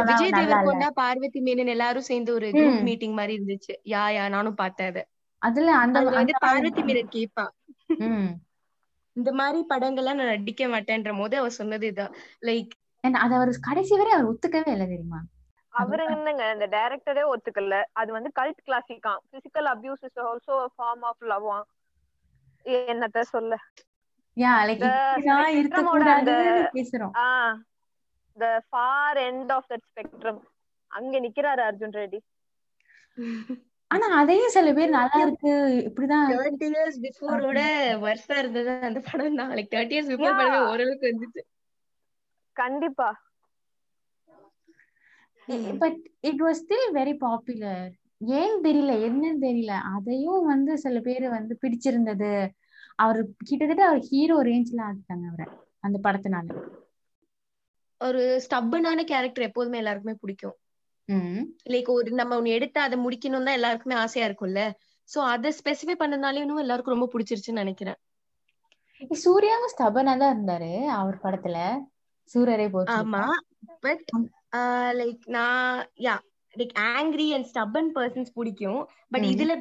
[0.02, 2.82] Vijay Deverakonda Parvathy Menon எல்லாரும் சேர்ந்து ஒரு குரூப்.
[2.88, 3.74] மீட்டிங் மாதிரி இருந்துச்சு.
[3.94, 5.04] யா யா நானும் பார்த்தேன் அதை.
[5.42, 7.46] அதுல அந்த வந்து பார்வதி மேனன் கேப்பா
[9.14, 12.14] இந்த மாதிரி படங்கள்லாம் நான் நடிக்க மாட்டேன்ற போது அவ சொன்னது இதான்.
[12.42, 12.70] லைக்
[13.04, 15.24] And அத அவர் கடைசி வரை அவர் ஒத்துக்கவே இல்லை தெரியுமா?
[15.70, 17.84] அவரு என்னங்க இந்த டைரக்டரே ஒத்துக்கல.
[17.92, 21.66] அது வந்து cult கிளாசிக்கா physical abuse is also form of love
[22.66, 23.56] என்னத்த சொல்ல?
[24.38, 27.12] யா லைக் The இப்படிதான் spectrum-ஓட இருக்கக்கூடாதுன்னு பேசுறோம்.
[27.14, 27.56] ஆஹ்
[28.38, 30.40] the far end of that spectrum
[30.88, 32.20] அங்க நிக்கிறாரு அர்ஜுன் ரெட்டி.
[33.92, 35.52] ஆனா அதையும் சில பேர் நல்லா இருக்கு.
[35.88, 37.60] இப்படிதான் தேர்ட்டி இயர்ஸ் பிஃபோரோட
[38.00, 38.72] வருஷம் இருந்தது.
[38.82, 40.40] அந்த படம் தான் லைக் தேர்ட்டி இயர்ஸ் பிஃபோர்.
[40.40, 41.44] படமே ஓரளவுக்கு வந்துச்சு.
[42.56, 43.10] கண்டிப்பா.
[45.82, 47.92] But it was still very popular
[48.40, 48.92] ஏன் தெரியல?
[49.08, 49.74] என்னன்னு தெரியல.
[49.96, 52.32] அதையும் வந்து சில பேர் வந்து பிடிச்சிருந்தது.
[52.96, 55.48] அவர் கிட்டத்தட்ட அவர் ஹீரோ ரேஞ்ச்ல ஆக்கிட்டாங்க அவரை
[55.80, 56.48] அந்த படத்தினால.
[58.02, 60.58] ஒரு ஸ்டப்பனான கேரக்டர் எப்போதுமே எல்லாருக்குமே பிடிக்கும்.
[61.70, 64.62] லைக் ஒரு நம்ம ஒண்ணு எடுத்து அதை முடிக்கணும் தான் எல்லாருக்குமே ஆசையா இருக்கும்ல.
[65.10, 68.00] சோ அதை ஸ்பெசிஃபை பண்ணனாலே இன்னும் எல்லாருக்கும் ரொம்ப பிடிச்சிருச்சுன்னு நினைக்கிறேன்.
[69.24, 71.58] சூர்யாவும் ஸ்டபனா தான் இருந்தாரு அவர் படத்துல.
[72.36, 72.94] சூரரை போச்சு.
[72.98, 73.24] ஆமா.
[73.80, 74.06] பட்
[75.02, 75.64] லைக் நான்
[76.04, 76.16] yeah
[76.54, 78.82] like angry and stubborn persons பிடிக்கும்.
[79.12, 79.28] பட்.
[79.34, 79.54] இதுல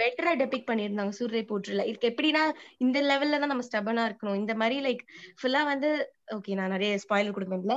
[0.00, 1.14] பெட்டரா டெபிக் பண்ணியிருந்தாங்க.
[1.18, 1.84] சூரிய போற்றுல.
[1.90, 2.42] இதுக்கு எப்படின்னா
[2.86, 4.40] இந்த லெவல்ல தான் நம்ம ஸ்டபனா இருக்கணும்.
[4.42, 5.04] இந்த மாதிரி லைக்
[5.40, 5.90] ஃபுல்லா வந்து
[6.36, 7.76] ஓகே நான் நிறைய ஸ்பாயிலர் கொடுப்பேன்ல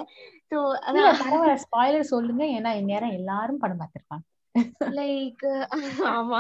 [0.52, 0.58] சோ
[0.88, 1.62] அதான்.
[1.66, 2.44] ஸ்பாயிலர் சொல்லுங்க.
[2.58, 4.26] ஏன்னா இந்நேரம் எல்லாரும் படம் பார்த்திருப்பாங்க.
[4.98, 5.44] லைக்
[6.14, 6.40] ஆமா.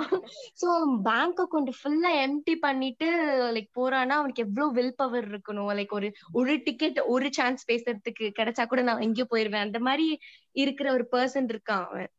[0.61, 0.67] சோ
[1.07, 3.07] பேங்க் அக்கௌண்ட் ஃபுல்லா எம்டி பண்ணிட்டு
[3.55, 5.69] லைக் போறானா அவனுக்கு எவ்வளவு வில் பவர் இருக்கணும்?
[5.79, 6.07] லைக் ஒரு
[6.39, 9.67] ஒரு டிக்கெட் ஒரு சான்ஸ் பேசுறதுக்கு கிடைச்சா கூட நான் எங்கேயோ போயிருவேன்.
[9.67, 10.07] அந்த மாதிரி
[10.63, 12.11] இருக்கிற ஒரு பர்சன் இருக்கான் அவன்.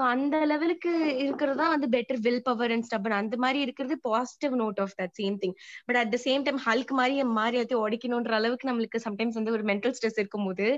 [0.00, 0.90] சோ அந்த லெவலுக்கு
[1.22, 5.14] இருக்கிறது தான் வந்து better will power and stubborn அந்த மாதிரி இருக்கிறது positive note of that
[5.18, 5.54] same thing
[5.88, 9.64] but at the same time Hulk மாதிரி மாறி எல்லாத்தையும் உடைக்கணுன்ற அளவுக்கு நம்மளுக்கு சம்டைம்ஸ் வந்து ஒரு
[9.70, 10.68] மென்டல் ஸ்ட்ரெஸ் இருக்கும்போது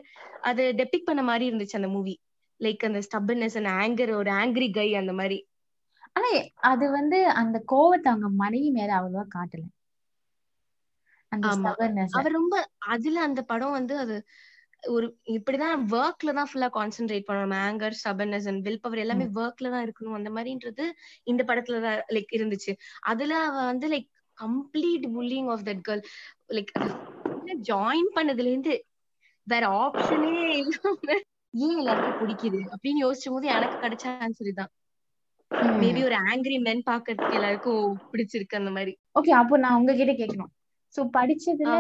[0.45, 2.15] அது டெபிக் பண்ண மாதிரி இருந்துச்சு அந்த மூவி
[2.61, 5.39] லைக் அந்த ஸ்டபன்னஸ் அண்ட் ஆங்கர் ஒரு ஆங்கிரி கை அந்த மாதிரி.
[6.17, 6.29] ஆனா
[6.71, 9.65] அது வந்து அந்த கோவத்தை அவங்க மனைவி மேல அவ்வளவா காட்டல.
[12.17, 12.55] அவர் ரொம்ப
[12.93, 14.17] அதுல அந்த படம் வந்து அது
[14.83, 17.61] ஒரு இப்படிதான் ஒர்க்ல தான் ஃபுல்லா கான்சென்ட்ரேட் பண்ணணும்.
[17.67, 20.17] Anger stubbornness and will power எல்லாமே ஒர்க்ல தான் இருக்கணும்.
[20.19, 20.85] அந்த மாதிரின்றது
[21.27, 22.73] இந்த படத்துல தான் லைக் இருந்துச்சு.
[23.05, 24.09] அதுல அவ வந்து like
[24.39, 26.03] complete bullying of that girl
[26.57, 26.73] like
[27.69, 28.75] join பண்ணதுல இருந்து
[29.47, 31.07] வேற ஆப்ஷனே இல்லாம
[31.55, 32.61] ஏன் எல்லாருக்கும் பிடிக்குது?
[32.73, 34.51] அப்படின்னு யோசிச்சும் போது எனக்கு கிடைச்ச ஆன்சர்
[35.51, 35.79] ம்.
[35.81, 38.93] மேபி ஒரு ஆங்கிரி மென் பாக்கிறதுக்கு எல்லாருக்கும் பிடிச்சிருக்கு அந்த மாதிரி.
[39.19, 40.53] ஓகே அப்போ நான் உங்ககிட்ட கேட்கணும்.
[40.95, 41.75] சோ படிச்சதுல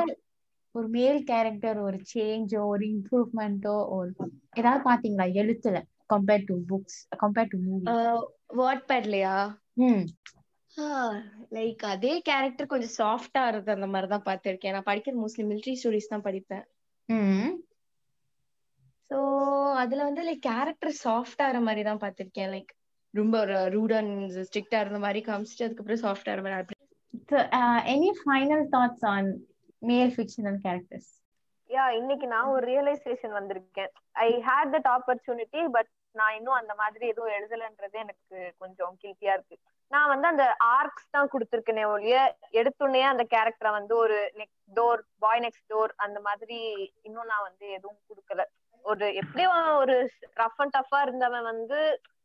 [0.74, 4.10] ஒரு மேல் கேரக்டர் ஒரு சேஞ்சோ ஒரு இம்ப்ரூவ்மெண்ட்டோ ஒரு
[4.54, 7.86] ஏதாவது பாத்தீங்களா எழுத்துல compare to books compare to movie
[8.54, 9.34] what பேட்லயா
[9.76, 10.04] ம்.
[11.52, 14.72] லைக் அதே கேரக்டர் கொஞ்சம் சாஃப்டா இருக்கு அந்த மாதிரி தான் பார்த்திருக்கேன்.
[14.72, 16.64] நான் படிக்கிறது மோஸ்ட்லி மிலிட்ரி ஸ்டோரிஸ் தான் படிப்பேன்.
[19.10, 19.18] சோ
[19.74, 22.50] அதுல வந்து லைக் கேரக்டர் சாஃப்டா ஆற மாதிரி தான் பார்த்திருக்கேன்.
[22.50, 22.72] லைக்
[23.14, 26.60] ரொம்ப ஒரு ரூட் அண்ட் ஸ்ட்ரிக்டா இருந்த மாதிரி காமிச்சிட்டு அதுக்கப்புறம் சாஃப்டா ஆற மாதிரி.
[26.60, 26.78] அப்படி
[27.30, 28.08] So, uh, any
[29.82, 31.10] male fictional characters
[31.70, 33.92] yeah இன்னைக்கு நான் ஒரு ரியலைசேஷன் வந்திருக்கேன்.
[34.24, 39.56] I hate that opportunity but நான் இன்னும் அந்த மாதிரி எதுவும் எழுதலன்றது எனக்கு கொஞ்சம் கில்ட்டியா இருக்கு.
[39.92, 40.44] நான் வந்து அந்த
[40.76, 42.16] ஆர்க்ஸ் தான் கொடுத்துருக்கேனே ஒழிய
[42.60, 46.58] எடுத்துடனே அந்த கேரக்டரை வந்து ஒரு next door boy next door அந்த மாதிரி
[47.08, 48.44] இன்னும் நான் வந்து எதுவும் கொடுக்கல.
[48.84, 49.96] ஒரு எப்படியும் ஒரு
[50.42, 51.80] ரஃப் அண்ட் டஃபா இருந்தவன் வந்து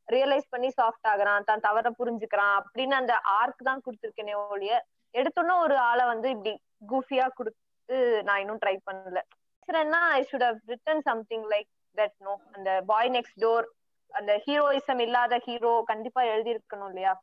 [0.07, 4.73] ரியலைஸ் பண்ணி சாஃப்ட் ஆகுறான் தான் தவற புரிஞ்சுக்கிறான் அப்படின்னு அந்த ஆர்க் தான் கொடுத்துருக்கேனே ஒழிய
[5.13, 9.19] எடுத்தோன்னே ஒரு ஆளை வந்து இப்படி கூஃபியா கொடுத்து நான் இன்னும் ட்ரை பண்ணல.
[9.59, 13.67] பேசுறேன்னா I should have written something like that no அந்த பாய் நெக்ஸ்ட் டோர்
[14.11, 17.13] அந்த ஹீரோயிசம் இல்லாத ஹீரோ கண்டிப்பா எழுதி இருக்கணும் இல்லையா?